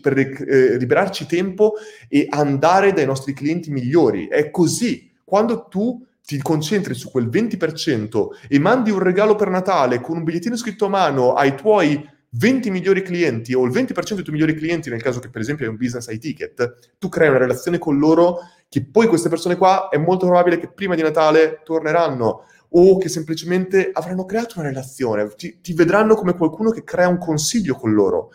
[0.00, 1.74] per eh, liberarci tempo
[2.08, 4.28] e andare dai nostri clienti migliori.
[4.28, 5.08] È così.
[5.24, 10.24] Quando tu ti concentri su quel 20% e mandi un regalo per Natale con un
[10.24, 14.54] bigliettino scritto a mano ai tuoi 20 migliori clienti o il 20% dei tuoi migliori
[14.54, 17.78] clienti, nel caso che per esempio hai un business ai ticket, tu crei una relazione
[17.78, 18.38] con loro
[18.68, 23.08] che poi queste persone qua è molto probabile che prima di Natale torneranno o che
[23.08, 27.92] semplicemente avranno creato una relazione, ti, ti vedranno come qualcuno che crea un consiglio con
[27.92, 28.30] loro.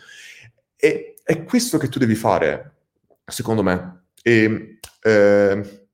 [0.76, 2.76] E è questo che tu devi fare,
[3.26, 4.08] secondo me.
[4.22, 5.88] E, eh,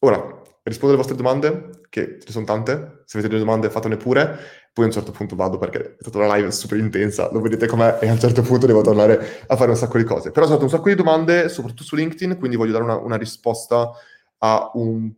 [0.00, 3.02] ora, rispondo alle vostre domande, che ce ne sono tante.
[3.06, 4.38] Se avete delle domande fatene pure.
[4.72, 7.66] Poi a un certo punto vado perché è stata una live super intensa, lo vedete
[7.66, 10.30] com'è, e a un certo punto devo tornare a fare un sacco di cose.
[10.30, 13.16] Però sono state un sacco di domande, soprattutto su LinkedIn, quindi voglio dare una, una
[13.16, 13.90] risposta
[14.38, 15.10] a un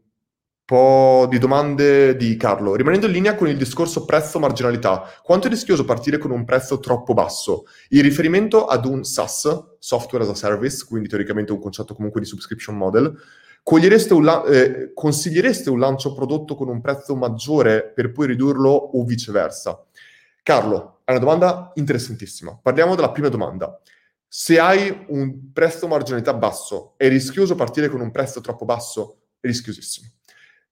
[0.69, 2.75] po' di domande di Carlo.
[2.75, 7.15] Rimanendo in linea con il discorso prezzo-marginalità, quanto è rischioso partire con un prezzo troppo
[7.15, 7.65] basso?
[7.91, 12.27] In riferimento ad un SaaS, Software as a Service, quindi teoricamente un concetto comunque di
[12.27, 13.19] subscription model,
[13.65, 19.83] un eh, consigliereste un lancio prodotto con un prezzo maggiore per poi ridurlo o viceversa?
[20.43, 22.59] Carlo, è una domanda interessantissima.
[22.63, 23.81] Parliamo della prima domanda.
[24.29, 29.21] Se hai un prezzo marginalità basso, è rischioso partire con un prezzo troppo basso?
[29.41, 30.11] È rischiosissimo.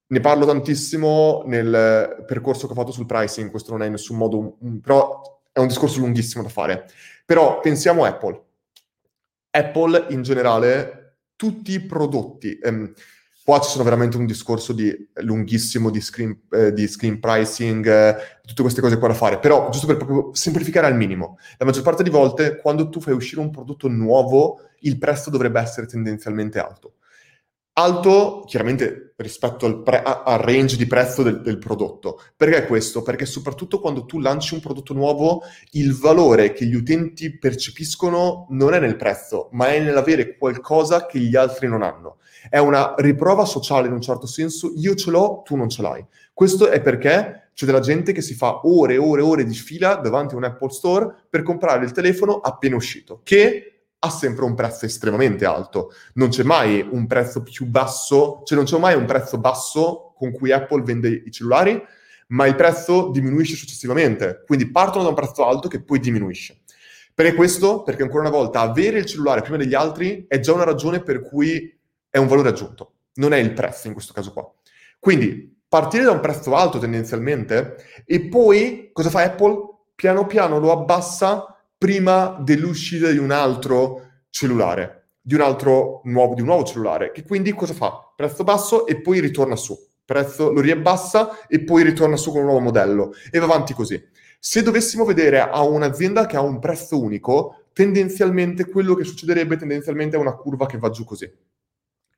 [0.09, 4.17] Ne parlo tantissimo nel percorso che ho fatto sul pricing, questo non è in nessun
[4.17, 6.87] modo, un, però è un discorso lunghissimo da fare.
[7.25, 8.41] Però pensiamo a Apple.
[9.51, 12.93] Apple in generale, tutti i prodotti, ehm,
[13.45, 18.17] qua ci sono veramente un discorso di, lunghissimo di screen, eh, di screen pricing, eh,
[18.45, 21.83] tutte queste cose qua da fare, però giusto per proprio semplificare al minimo, la maggior
[21.83, 26.61] parte di volte quando tu fai uscire un prodotto nuovo, il prezzo dovrebbe essere tendenzialmente
[26.61, 26.95] alto
[27.79, 32.20] alto chiaramente rispetto al, pre- al range di prezzo del, del, prodotto.
[32.37, 33.03] Perché questo?
[33.03, 38.74] Perché soprattutto quando tu lanci un prodotto nuovo, il valore che gli utenti percepiscono non
[38.74, 42.18] è nel prezzo, ma è nell'avere qualcosa che gli altri non hanno.
[42.49, 46.05] È una riprova sociale in un certo senso, io ce l'ho, tu non ce l'hai.
[46.33, 49.55] Questo è perché c'è della gente che si fa ore e ore e ore di
[49.55, 54.45] fila davanti a un Apple Store per comprare il telefono appena uscito, che ha sempre
[54.45, 55.93] un prezzo estremamente alto.
[56.15, 60.33] Non c'è mai un prezzo più basso, cioè non c'è mai un prezzo basso con
[60.33, 61.83] cui Apple vende i cellulari,
[62.29, 64.43] ma il prezzo diminuisce successivamente.
[64.47, 66.61] Quindi partono da un prezzo alto che poi diminuisce.
[67.15, 67.83] Perché questo?
[67.83, 71.23] Perché ancora una volta avere il cellulare prima degli altri è già una ragione per
[71.23, 71.75] cui
[72.11, 74.51] è un valore aggiunto, non è il prezzo in questo caso qua.
[74.99, 79.57] Quindi partire da un prezzo alto tendenzialmente e poi cosa fa Apple?
[79.95, 86.41] Piano piano lo abbassa prima dell'uscita di un altro cellulare, di un altro nuovo, di
[86.41, 88.12] un nuovo cellulare, che quindi cosa fa?
[88.14, 92.47] Prezzo basso e poi ritorna su, prezzo lo riabbassa e poi ritorna su con un
[92.47, 94.03] nuovo modello e va avanti così.
[94.39, 100.16] Se dovessimo vedere a un'azienda che ha un prezzo unico, tendenzialmente quello che succederebbe tendenzialmente
[100.16, 101.31] è una curva che va giù così.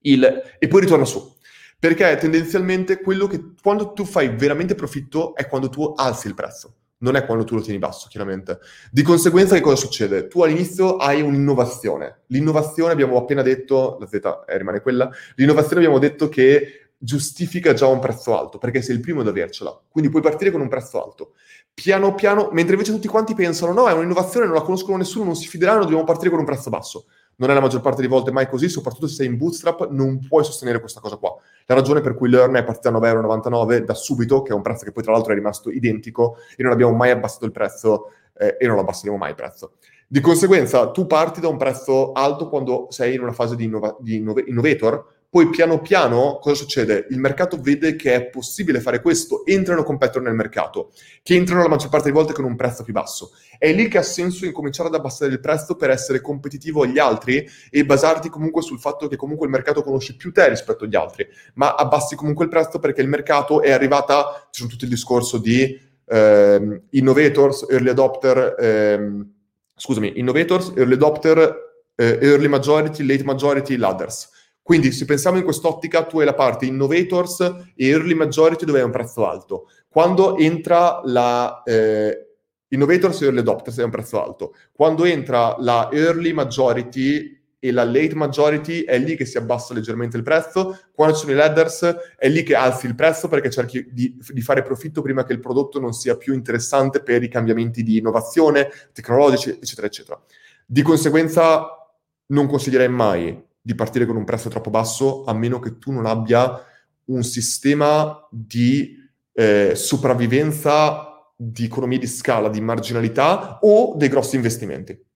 [0.03, 1.35] Il, e poi ritorna su.
[1.81, 6.75] Perché tendenzialmente quello che quando tu fai veramente profitto è quando tu alzi il prezzo
[6.99, 8.59] non è quando tu lo tieni basso, chiaramente.
[8.91, 10.27] Di conseguenza, che cosa succede?
[10.29, 12.23] Tu all'inizio hai un'innovazione.
[12.27, 14.15] L'innovazione, abbiamo appena detto, la Z
[14.47, 19.01] eh, rimane quella, l'innovazione abbiamo detto che giustifica già un prezzo alto, perché sei il
[19.01, 19.81] primo ad avercela.
[19.89, 21.35] Quindi puoi partire con un prezzo alto.
[21.73, 25.37] Piano piano, mentre invece tutti quanti pensano, no, è un'innovazione, non la conoscono nessuno, non
[25.37, 27.07] si fideranno, dobbiamo partire con un prezzo basso
[27.39, 30.19] non è la maggior parte delle volte mai così, soprattutto se sei in bootstrap non
[30.27, 31.37] puoi sostenere questa cosa qua.
[31.71, 34.87] La ragione per cui Learn è partita a 9,99€ da subito, che è un prezzo
[34.87, 38.57] che poi tra l'altro è rimasto identico e non abbiamo mai abbassato il prezzo eh,
[38.59, 39.73] e non abbasseremo mai il prezzo.
[40.07, 43.95] Di conseguenza tu parti da un prezzo alto quando sei in una fase di, innova-
[44.01, 47.07] di innov- innovator, poi piano piano cosa succede?
[47.11, 50.91] Il mercato vede che è possibile fare questo, entrano competitor nel mercato,
[51.23, 53.33] che entrano la maggior parte delle volte con un prezzo più basso.
[53.59, 57.47] È lì che ha senso incominciare ad abbassare il prezzo per essere competitivo agli altri
[57.71, 61.27] e basarti comunque sul fatto che comunque il mercato conosce più te rispetto agli altri,
[61.55, 65.79] ma abbassi comunque il prezzo perché il mercato è arrivata, c'è tutto il discorso di
[66.07, 69.27] eh, innovators, early adopter, eh,
[69.75, 71.67] scusami, innovators, early adopter,
[71.97, 74.37] eh, early majority, late majority, ladders.
[74.69, 77.41] Quindi se pensiamo in quest'ottica, tu hai la parte innovators
[77.75, 79.67] e early majority dove hai un prezzo alto.
[79.89, 82.35] Quando entra la eh,
[82.69, 84.55] innovators e early adopters hai un prezzo alto.
[84.71, 90.19] Quando entra la early majority e la late majority è lì che si abbassa leggermente
[90.19, 93.89] il prezzo, quando ci sono i ladders è lì che alzi il prezzo perché cerchi
[93.91, 97.83] di, di, fare profitto prima che il prodotto non sia più interessante per i cambiamenti
[97.83, 100.23] di innovazione, tecnologici, eccetera, eccetera.
[100.67, 101.69] Di conseguenza
[102.27, 106.07] non consiglierei mai di partire con un prezzo troppo basso a meno che tu non
[106.07, 106.63] abbia
[107.07, 108.97] un sistema di
[109.33, 115.07] eh, sopravvivenza, di economia di scala, di marginalità o dei grossi investimenti.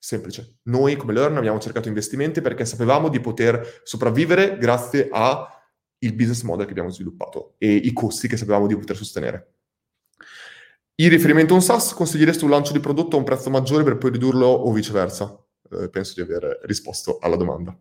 [0.00, 0.58] Semplice.
[0.64, 5.46] Noi come Learn abbiamo cercato investimenti perché sapevamo di poter sopravvivere grazie al
[6.14, 9.54] business model che abbiamo sviluppato e i costi che sapevamo di poter sostenere.
[11.00, 13.98] In riferimento a un SaaS, consiglieresti un lancio di prodotto a un prezzo maggiore per
[13.98, 15.40] poi ridurlo o viceversa?
[15.70, 17.76] Eh, penso di aver risposto alla domanda.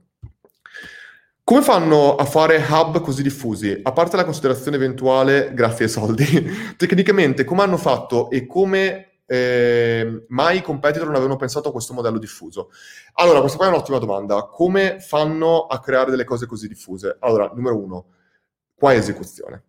[1.48, 3.80] Come fanno a fare hub così diffusi?
[3.82, 6.26] A parte la considerazione eventuale, grazie ai soldi,
[6.76, 11.94] tecnicamente come hanno fatto e come eh, mai i competitor non avevano pensato a questo
[11.94, 12.70] modello diffuso?
[13.14, 14.42] Allora, questa qua è un'ottima domanda.
[14.48, 17.16] Come fanno a creare delle cose così diffuse?
[17.22, 18.06] Allora, numero uno,
[18.76, 19.64] qua è esecuzione.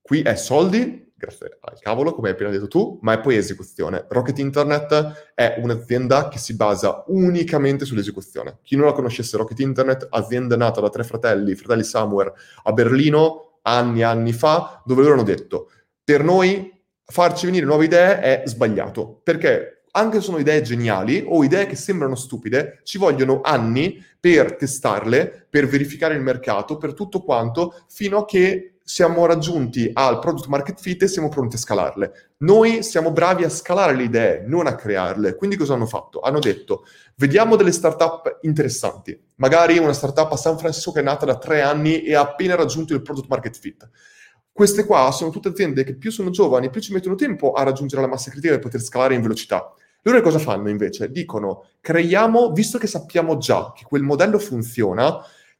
[0.00, 4.06] Qui è soldi, grazie al cavolo, come hai appena detto tu, ma è poi esecuzione.
[4.08, 8.58] Rocket Internet è un'azienda che si basa unicamente sull'esecuzione.
[8.62, 13.58] Chi non la conoscesse, Rocket Internet, azienda nata da tre fratelli, fratelli Somewhere, a Berlino,
[13.62, 15.70] anni e anni fa, dove loro hanno detto,
[16.04, 16.72] per noi
[17.04, 21.74] farci venire nuove idee è sbagliato, perché anche se sono idee geniali o idee che
[21.74, 28.18] sembrano stupide, ci vogliono anni per testarle, per verificare il mercato, per tutto quanto, fino
[28.18, 32.32] a che siamo raggiunti al product market fit e siamo pronti a scalarle.
[32.38, 35.34] Noi siamo bravi a scalare le idee, non a crearle.
[35.34, 36.20] Quindi cosa hanno fatto?
[36.20, 36.86] Hanno detto,
[37.16, 39.20] vediamo delle startup interessanti.
[39.36, 42.54] Magari una startup a San Francisco che è nata da tre anni e ha appena
[42.54, 43.90] raggiunto il product market fit
[44.50, 48.02] queste qua sono tutte aziende che più sono giovani, più ci mettono tempo a raggiungere
[48.02, 49.72] la massa critica per poter scalare in velocità.
[50.02, 51.12] Loro cosa fanno invece?
[51.12, 55.16] Dicono, creiamo, visto che sappiamo già che quel modello funziona,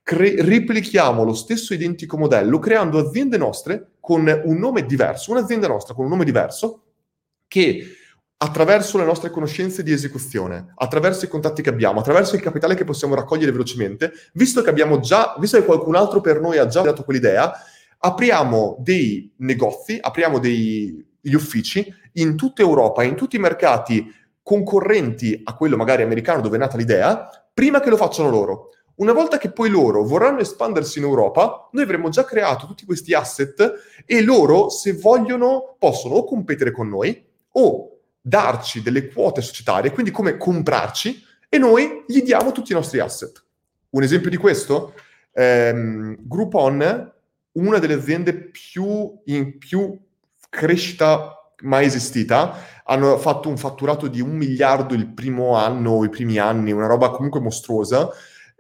[0.08, 5.92] cre- replichiamo lo stesso identico modello creando aziende nostre con un nome diverso, un'azienda nostra
[5.92, 6.84] con un nome diverso
[7.46, 7.94] che
[8.38, 12.84] attraverso le nostre conoscenze di esecuzione, attraverso i contatti che abbiamo, attraverso il capitale che
[12.84, 16.80] possiamo raccogliere velocemente, visto che abbiamo già, visto che qualcun altro per noi ha già
[16.80, 17.52] dato quell'idea,
[17.98, 24.10] apriamo dei negozi, apriamo degli uffici in tutta Europa, in tutti i mercati
[24.42, 28.70] concorrenti a quello magari americano dove è nata l'idea, prima che lo facciano loro.
[28.98, 33.14] Una volta che poi loro vorranno espandersi in Europa, noi avremo già creato tutti questi
[33.14, 39.92] asset e loro, se vogliono, possono o competere con noi o darci delle quote societarie,
[39.92, 43.42] quindi come comprarci, e noi gli diamo tutti i nostri asset.
[43.90, 44.94] Un esempio di questo?
[45.32, 47.12] Ehm, Groupon
[47.52, 49.96] una delle aziende più in più
[50.48, 52.54] crescita mai esistita.
[52.84, 57.10] Hanno fatto un fatturato di un miliardo il primo anno, i primi anni, una roba
[57.10, 58.10] comunque mostruosa.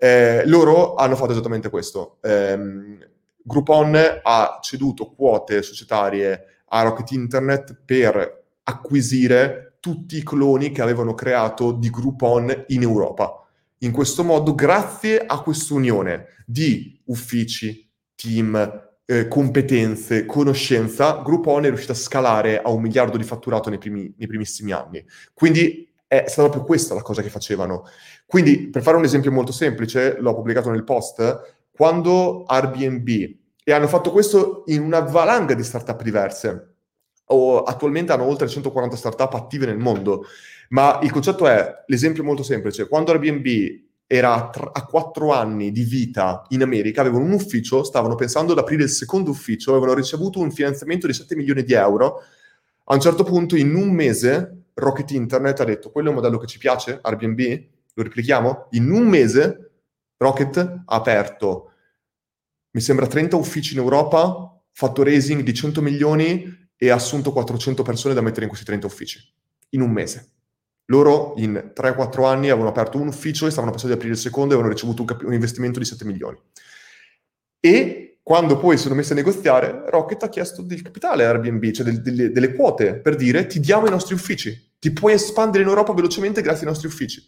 [0.00, 2.18] Eh, loro hanno fatto esattamente questo.
[2.22, 2.98] Eh,
[3.42, 11.14] Groupon ha ceduto quote societarie a Rocket Internet per acquisire tutti i cloni che avevano
[11.14, 13.46] creato di Groupon in Europa.
[13.78, 21.68] In questo modo, grazie a questa unione di uffici, team, eh, competenze, conoscenza, Groupon è
[21.68, 25.02] riuscito a scalare a un miliardo di fatturato nei, primi, nei primissimi anni.
[25.32, 27.84] Quindi è stata proprio questa la cosa che facevano.
[28.26, 33.08] Quindi, per fare un esempio molto semplice, l'ho pubblicato nel post, quando Airbnb,
[33.62, 36.74] e hanno fatto questo in una valanga di startup diverse,
[37.26, 40.24] o attualmente hanno oltre 140 startup attive nel mondo,
[40.70, 43.46] ma il concetto è, l'esempio molto semplice, quando Airbnb
[44.06, 48.84] era a quattro anni di vita in America, avevano un ufficio, stavano pensando ad aprire
[48.84, 52.22] il secondo ufficio, avevano ricevuto un finanziamento di 7 milioni di euro.
[52.84, 56.38] A un certo punto, in un mese, Rocket Internet ha detto, quello è un modello
[56.38, 58.68] che ci piace, Airbnb, lo replichiamo?
[58.70, 59.70] In un mese,
[60.16, 61.72] Rocket ha aperto,
[62.70, 68.14] mi sembra, 30 uffici in Europa, fatto raising di 100 milioni e assunto 400 persone
[68.14, 69.20] da mettere in questi 30 uffici.
[69.70, 70.32] In un mese.
[70.86, 74.50] Loro in 3-4 anni avevano aperto un ufficio e stavano pensando di aprire il secondo
[74.50, 76.38] e avevano ricevuto un, cap- un investimento di 7 milioni.
[77.60, 81.84] E quando poi sono messi a negoziare, Rocket ha chiesto del capitale a Airbnb, cioè
[81.84, 85.68] del, delle, delle, quote, per dire ti diamo i nostri uffici, ti puoi espandere in
[85.68, 87.26] Europa velocemente grazie ai nostri uffici.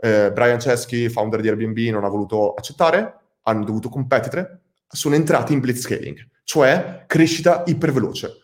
[0.00, 5.52] Eh, Brian Chesky, founder di Airbnb, non ha voluto accettare, hanno dovuto competere, sono entrati
[5.52, 8.38] in blitzscaling, cioè crescita iperveloce.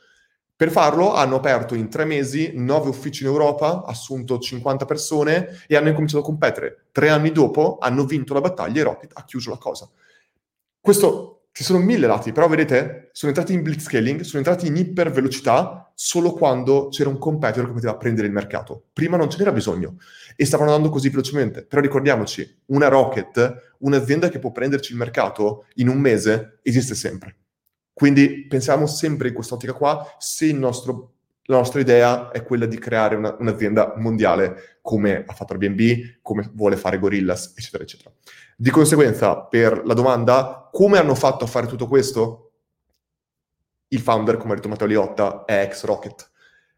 [0.59, 5.77] Per farlo hanno aperto in tre mesi nove uffici in Europa, assunto 50 persone e
[5.77, 6.87] hanno incominciato a competere.
[6.91, 9.89] Tre anni dopo hanno vinto la battaglia e Rocket ha chiuso la cosa.
[10.81, 15.91] Questo, ci sono mille lati, però vedete, sono entrati in blitzscaling, sono entrati in ipervelocità
[15.93, 18.85] solo quando c'era un competitor che poteva prendere il mercato.
[18.93, 19.97] Prima non ce n'era bisogno
[20.37, 21.65] e stavano andando così velocemente.
[21.65, 27.35] Però ricordiamoci, una Rocket, un'azienda che può prenderci il mercato in un mese, esiste sempre.
[27.93, 31.15] Quindi pensiamo sempre in quest'ottica qua, se nostro,
[31.47, 36.49] la nostra idea è quella di creare una, un'azienda mondiale come ha fatto Airbnb, come
[36.55, 38.13] vuole fare Gorillas, eccetera, eccetera.
[38.61, 42.53] Di conseguenza, per la domanda, come hanno fatto a fare tutto questo?
[43.89, 46.31] Il founder, come ha detto Matteo Liotta, è ex Rocket.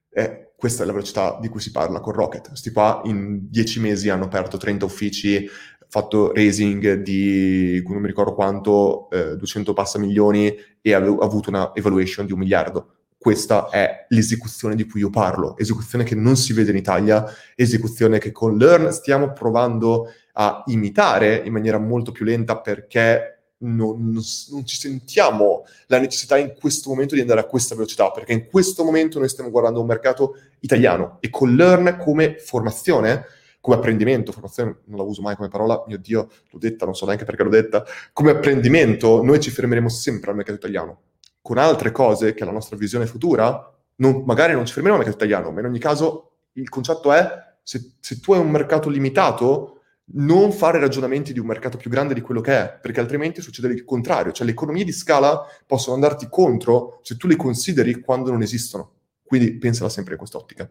[0.09, 2.49] Eh, questa è la velocità di cui si parla con Rocket.
[2.49, 5.47] Questi qua in dieci mesi hanno aperto 30 uffici,
[5.87, 11.73] fatto raising di, non mi ricordo quanto, eh, 200 passa milioni e ha avuto una
[11.75, 12.95] evaluation di un miliardo.
[13.19, 17.23] Questa è l'esecuzione di cui io parlo, esecuzione che non si vede in Italia,
[17.55, 24.11] esecuzione che con Learn stiamo provando a imitare in maniera molto più lenta perché non,
[24.11, 28.33] non, non, ci sentiamo la necessità in questo momento di andare a questa velocità, perché
[28.33, 33.25] in questo momento noi stiamo guardando un mercato italiano e con Learn come formazione
[33.61, 37.05] come apprendimento, formazione non la uso mai come parola, mio Dio, l'ho detta, non so
[37.05, 41.01] neanche perché l'ho detta, come apprendimento noi ci fermeremo sempre al mercato italiano.
[41.43, 45.05] Con altre cose, che è la nostra visione futura, non, magari non ci fermeremo al
[45.05, 47.31] mercato italiano, ma in ogni caso il concetto è,
[47.63, 49.80] se, se tu hai un mercato limitato,
[50.13, 53.69] non fare ragionamenti di un mercato più grande di quello che è, perché altrimenti succede
[53.69, 58.31] il contrario, cioè le economie di scala possono andarti contro se tu le consideri quando
[58.31, 58.93] non esistono.
[59.25, 60.69] Quindi pensala sempre in quest'ottica.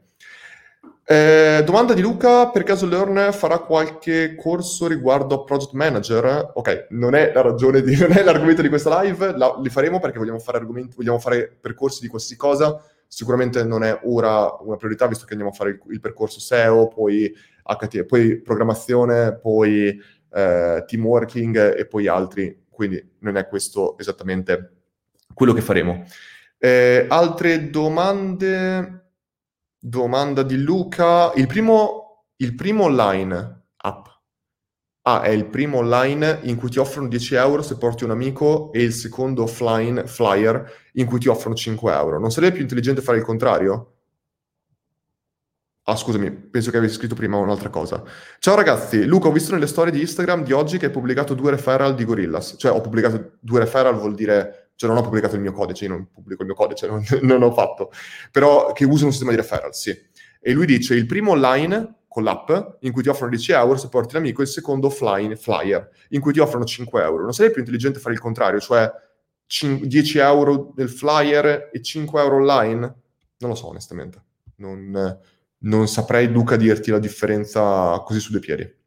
[1.11, 6.51] Eh, domanda di Luca, per caso Learn farà qualche corso riguardo Project Manager?
[6.53, 9.99] Ok, non è la ragione di, non è l'argomento di questa live, la, li faremo
[9.99, 15.07] perché vogliamo fare, vogliamo fare percorsi di qualsiasi cosa, sicuramente non è ora una priorità
[15.07, 17.33] visto che andiamo a fare il, il percorso SEO, poi,
[17.77, 19.99] HT, poi programmazione, poi
[20.31, 24.73] eh, team working e poi altri, quindi non è questo esattamente
[25.33, 26.05] quello che faremo.
[26.57, 28.95] Eh, altre domande?
[29.81, 31.31] Domanda di Luca.
[31.35, 34.07] Il primo, il primo online app.
[35.03, 38.71] Ah, è il primo online in cui ti offrono 10 euro se porti un amico
[38.73, 42.19] e il secondo offline flyer in cui ti offrono 5 euro.
[42.19, 43.98] Non sarebbe più intelligente fare il contrario?
[45.89, 48.03] Ah, scusami, penso che avessi scritto prima un'altra cosa.
[48.37, 51.49] Ciao ragazzi, Luca, ho visto nelle storie di Instagram di oggi che hai pubblicato due
[51.49, 52.57] referral di Gorillas.
[52.59, 55.89] Cioè, ho pubblicato due referral, vuol dire cioè non ho pubblicato il mio codice, io
[55.89, 57.91] non pubblico il mio codice, non, non ho fatto,
[58.31, 59.97] però che usa un sistema di referral, sì.
[60.39, 62.51] E lui dice, il primo online con l'app,
[62.81, 66.33] in cui ti offrono 10 euro se porti l'amico, il secondo offline, flyer, in cui
[66.33, 67.23] ti offrono 5 euro.
[67.23, 68.91] Non sarebbe più intelligente fare il contrario, cioè
[69.47, 72.79] 10 euro del flyer e 5 euro online?
[73.39, 74.21] Non lo so, onestamente.
[74.57, 75.17] Non,
[75.59, 78.77] non saprei, Luca, dirti la differenza così su due piedi.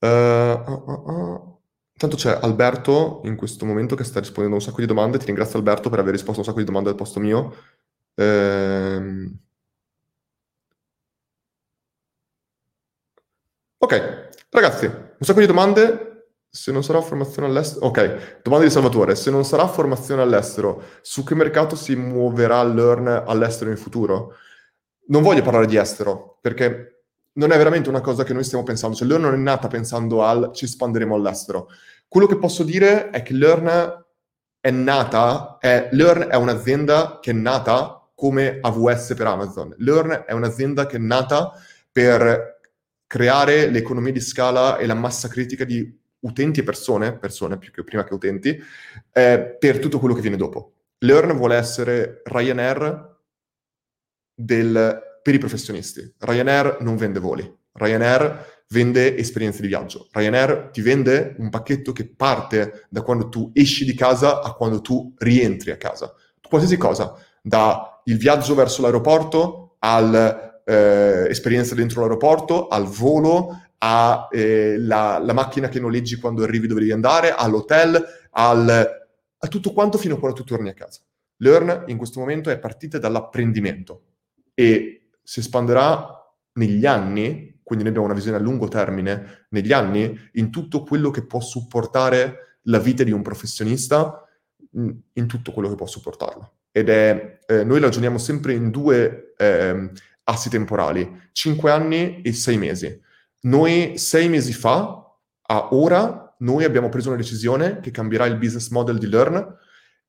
[0.00, 1.58] Uh, uh, uh,
[1.98, 5.18] Tanto c'è Alberto in questo momento che sta rispondendo a un sacco di domande.
[5.18, 7.56] Ti ringrazio Alberto per aver risposto a un sacco di domande al posto mio.
[8.14, 9.36] Ehm...
[13.78, 16.04] Ok, ragazzi, un sacco di domande.
[16.50, 17.86] Se non sarà formazione all'estero...
[17.86, 19.16] Ok, domanda di Salvatore.
[19.16, 24.36] Se non sarà formazione all'estero, su che mercato si muoverà Learn all'estero in futuro?
[25.08, 27.02] Non voglio parlare di estero, perché
[27.38, 30.24] non è veramente una cosa che noi stiamo pensando, cioè Learn non è nata pensando
[30.24, 31.68] al ci espanderemo all'estero.
[32.06, 34.04] Quello che posso dire è che Learn
[34.60, 39.74] è nata, è, Learn è un'azienda che è nata come AWS per Amazon.
[39.78, 41.52] Learn è un'azienda che è nata
[41.92, 42.60] per
[43.06, 47.84] creare l'economia di scala e la massa critica di utenti e persone, persone più che
[47.84, 48.58] prima che utenti,
[49.12, 50.72] eh, per tutto quello che viene dopo.
[50.98, 53.16] Learn vuole essere Ryanair
[54.38, 56.14] del per i professionisti.
[56.16, 60.08] Ryanair non vende voli, Ryanair vende esperienze di viaggio.
[60.12, 64.80] Ryanair ti vende un pacchetto che parte da quando tu esci di casa a quando
[64.80, 66.14] tu rientri a casa.
[66.48, 75.32] Qualsiasi cosa, da il viaggio verso l'aeroporto all'esperienza eh, dentro l'aeroporto, al volo, alla eh,
[75.32, 78.68] macchina che noleggi quando arrivi dove devi andare, all'hotel, al,
[79.38, 81.00] a tutto quanto fino a quando tu torni a casa.
[81.40, 84.04] Learn in questo momento è partita dall'apprendimento
[84.58, 90.18] e si espanderà negli anni, quindi noi abbiamo una visione a lungo termine, negli anni,
[90.32, 94.20] in tutto quello che può supportare la vita di un professionista,
[94.72, 96.54] in tutto quello che può supportarlo.
[96.72, 99.90] Ed è, eh, noi ragioniamo sempre in due eh,
[100.24, 103.00] assi temporali, 5 anni e 6 mesi.
[103.42, 105.08] Noi sei mesi fa,
[105.40, 109.56] a ora, noi abbiamo preso una decisione che cambierà il business model di Learn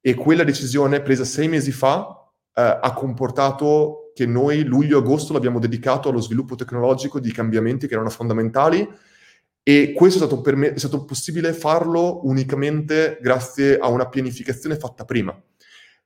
[0.01, 2.19] e quella decisione presa sei mesi fa
[2.59, 8.09] eh, ha comportato che noi luglio-agosto l'abbiamo dedicato allo sviluppo tecnologico di cambiamenti che erano
[8.09, 8.85] fondamentali
[9.63, 15.05] e questo è stato, me, è stato possibile farlo unicamente grazie a una pianificazione fatta
[15.05, 15.41] prima.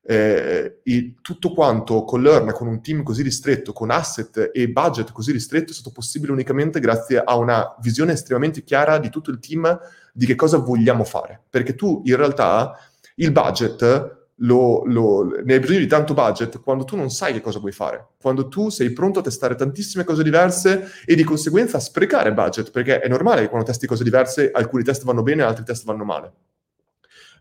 [0.05, 0.81] Eh,
[1.21, 5.71] tutto quanto con Learn, con un team così ristretto, con asset e budget così ristretto,
[5.71, 9.75] è stato possibile unicamente grazie a una visione estremamente chiara di tutto il team
[10.13, 11.41] di che cosa vogliamo fare.
[11.49, 12.77] Perché tu in realtà
[13.15, 17.41] il budget lo, lo, ne hai bisogno di tanto budget quando tu non sai che
[17.41, 21.79] cosa vuoi fare, quando tu sei pronto a testare tantissime cose diverse e di conseguenza
[21.79, 25.45] sprecare budget, perché è normale che quando testi cose diverse alcuni test vanno bene e
[25.45, 26.33] altri test vanno male.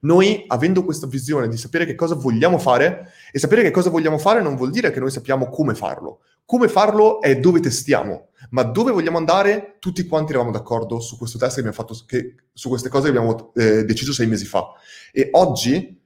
[0.02, 4.18] Noi, avendo questa visione di sapere che cosa vogliamo fare, e sapere che cosa vogliamo
[4.18, 6.20] fare non vuol dire che noi sappiamo come farlo.
[6.44, 11.38] Come farlo è dove testiamo, ma dove vogliamo andare, tutti quanti eravamo d'accordo su questo
[11.38, 14.72] test che abbiamo fatto, che, su queste cose che abbiamo eh, deciso sei mesi fa.
[15.12, 16.01] E oggi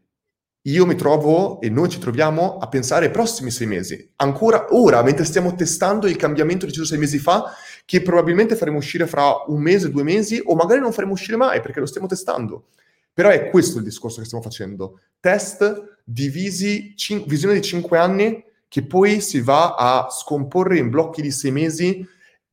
[0.67, 4.11] io mi trovo e noi ci troviamo a pensare ai prossimi sei mesi.
[4.17, 7.53] Ancora ora, mentre stiamo testando il cambiamento deciso sei mesi fa,
[7.85, 11.61] che probabilmente faremo uscire fra un mese, due mesi, o magari non faremo uscire mai
[11.61, 12.67] perché lo stiamo testando.
[13.13, 15.01] Però è questo il discorso che stiamo facendo.
[15.21, 21.23] Test divisi, cin- visione di cinque anni, che poi si va a scomporre in blocchi
[21.23, 22.05] di sei mesi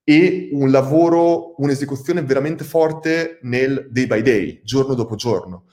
[0.04, 5.64] e un lavoro, un'esecuzione veramente forte nel day by day, giorno dopo giorno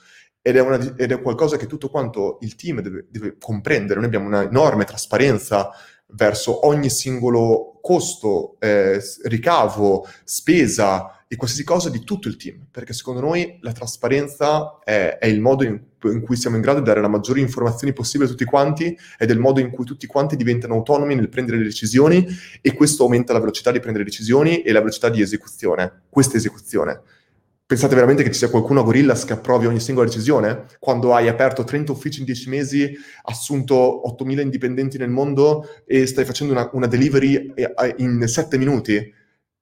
[0.42, 3.98] ed è, una, ed è, qualcosa che tutto quanto il team deve, deve comprendere.
[3.98, 5.70] Noi abbiamo una enorme trasparenza
[6.12, 12.92] verso ogni singolo costo, eh, ricavo, spesa e qualsiasi cosa di tutto il team, perché
[12.92, 16.86] secondo noi la trasparenza è, è il modo in, in, cui siamo in grado di
[16.86, 20.06] dare la maggiori informazioni possibile a tutti quanti ed è il modo in cui tutti
[20.08, 22.26] quanti diventano autonomi nel prendere le decisioni
[22.60, 27.00] e questo aumenta la velocità di prendere decisioni e la velocità di esecuzione, questa esecuzione.
[27.70, 30.66] Pensate veramente che ci sia qualcuno a Gorillas che approvi ogni singola decisione?
[30.80, 36.24] Quando hai aperto 30 uffici in 10 mesi, assunto 8.000 indipendenti nel mondo e stai
[36.24, 37.54] facendo una, una delivery
[37.98, 39.14] in 7 minuti?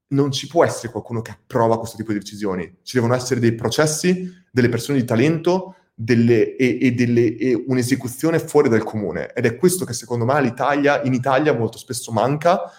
[0.06, 2.78] Non ci può essere qualcuno che approva questo tipo di decisioni.
[2.82, 8.38] Ci devono essere dei processi, delle persone di talento delle, e, e, delle, e un'esecuzione
[8.38, 9.34] fuori dal comune.
[9.34, 12.72] Ed è questo che secondo me l'Italia, in Italia molto spesso manca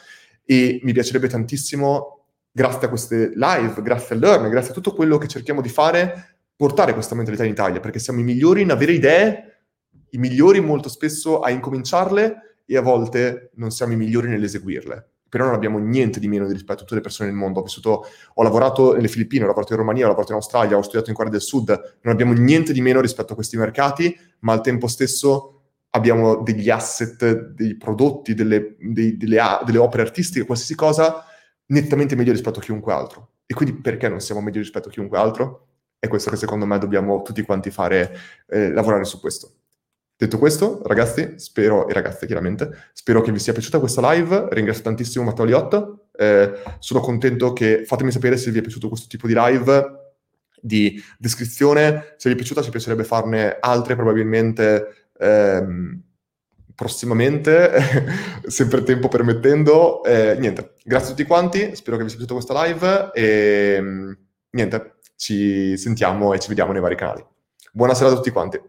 [0.43, 2.19] e mi piacerebbe tantissimo
[2.52, 6.38] grazie a queste live, grazie al learn, grazie a tutto quello che cerchiamo di fare,
[6.56, 9.62] portare questa mentalità in Italia, perché siamo i migliori in avere idee,
[10.12, 15.10] i migliori molto spesso a incominciarle e a volte non siamo i migliori nell'eseguirle.
[15.30, 17.60] Però non abbiamo niente di meno rispetto a tutte le persone nel mondo.
[17.60, 18.04] Ho, vissuto,
[18.34, 21.16] ho lavorato nelle Filippine, ho lavorato in Romania, ho lavorato in Australia, ho studiato in
[21.16, 21.70] Corea del Sud.
[22.02, 25.62] Non abbiamo niente di meno rispetto a questi mercati, ma al tempo stesso
[25.92, 31.26] abbiamo degli asset, dei prodotti, delle, dei, delle, delle opere artistiche, qualsiasi cosa
[31.70, 33.32] nettamente meglio rispetto a chiunque altro.
[33.46, 35.68] E quindi perché non siamo meglio rispetto a chiunque altro?
[35.98, 38.16] È questo che secondo me dobbiamo tutti quanti fare,
[38.48, 39.54] eh, lavorare su questo.
[40.16, 44.48] Detto questo, ragazzi, spero, e ragazze chiaramente, spero che vi sia piaciuta questa live.
[44.52, 45.98] Ringrazio tantissimo Matteo Liotta.
[46.12, 49.98] Eh, sono contento che fatemi sapere se vi è piaciuto questo tipo di live
[50.62, 52.16] di descrizione.
[52.18, 55.10] Se vi è piaciuta, ci piacerebbe farne altre, probabilmente.
[55.20, 56.04] Ehm,
[56.80, 57.73] prossimamente,
[58.47, 60.01] sempre tempo permettendo.
[60.06, 64.11] Eh, niente, grazie a tutti quanti, spero che vi sia piaciuta questa live e mm,
[64.51, 67.26] niente, ci sentiamo e ci vediamo nei vari canali.
[67.73, 68.61] Buona serata a tutti quanti.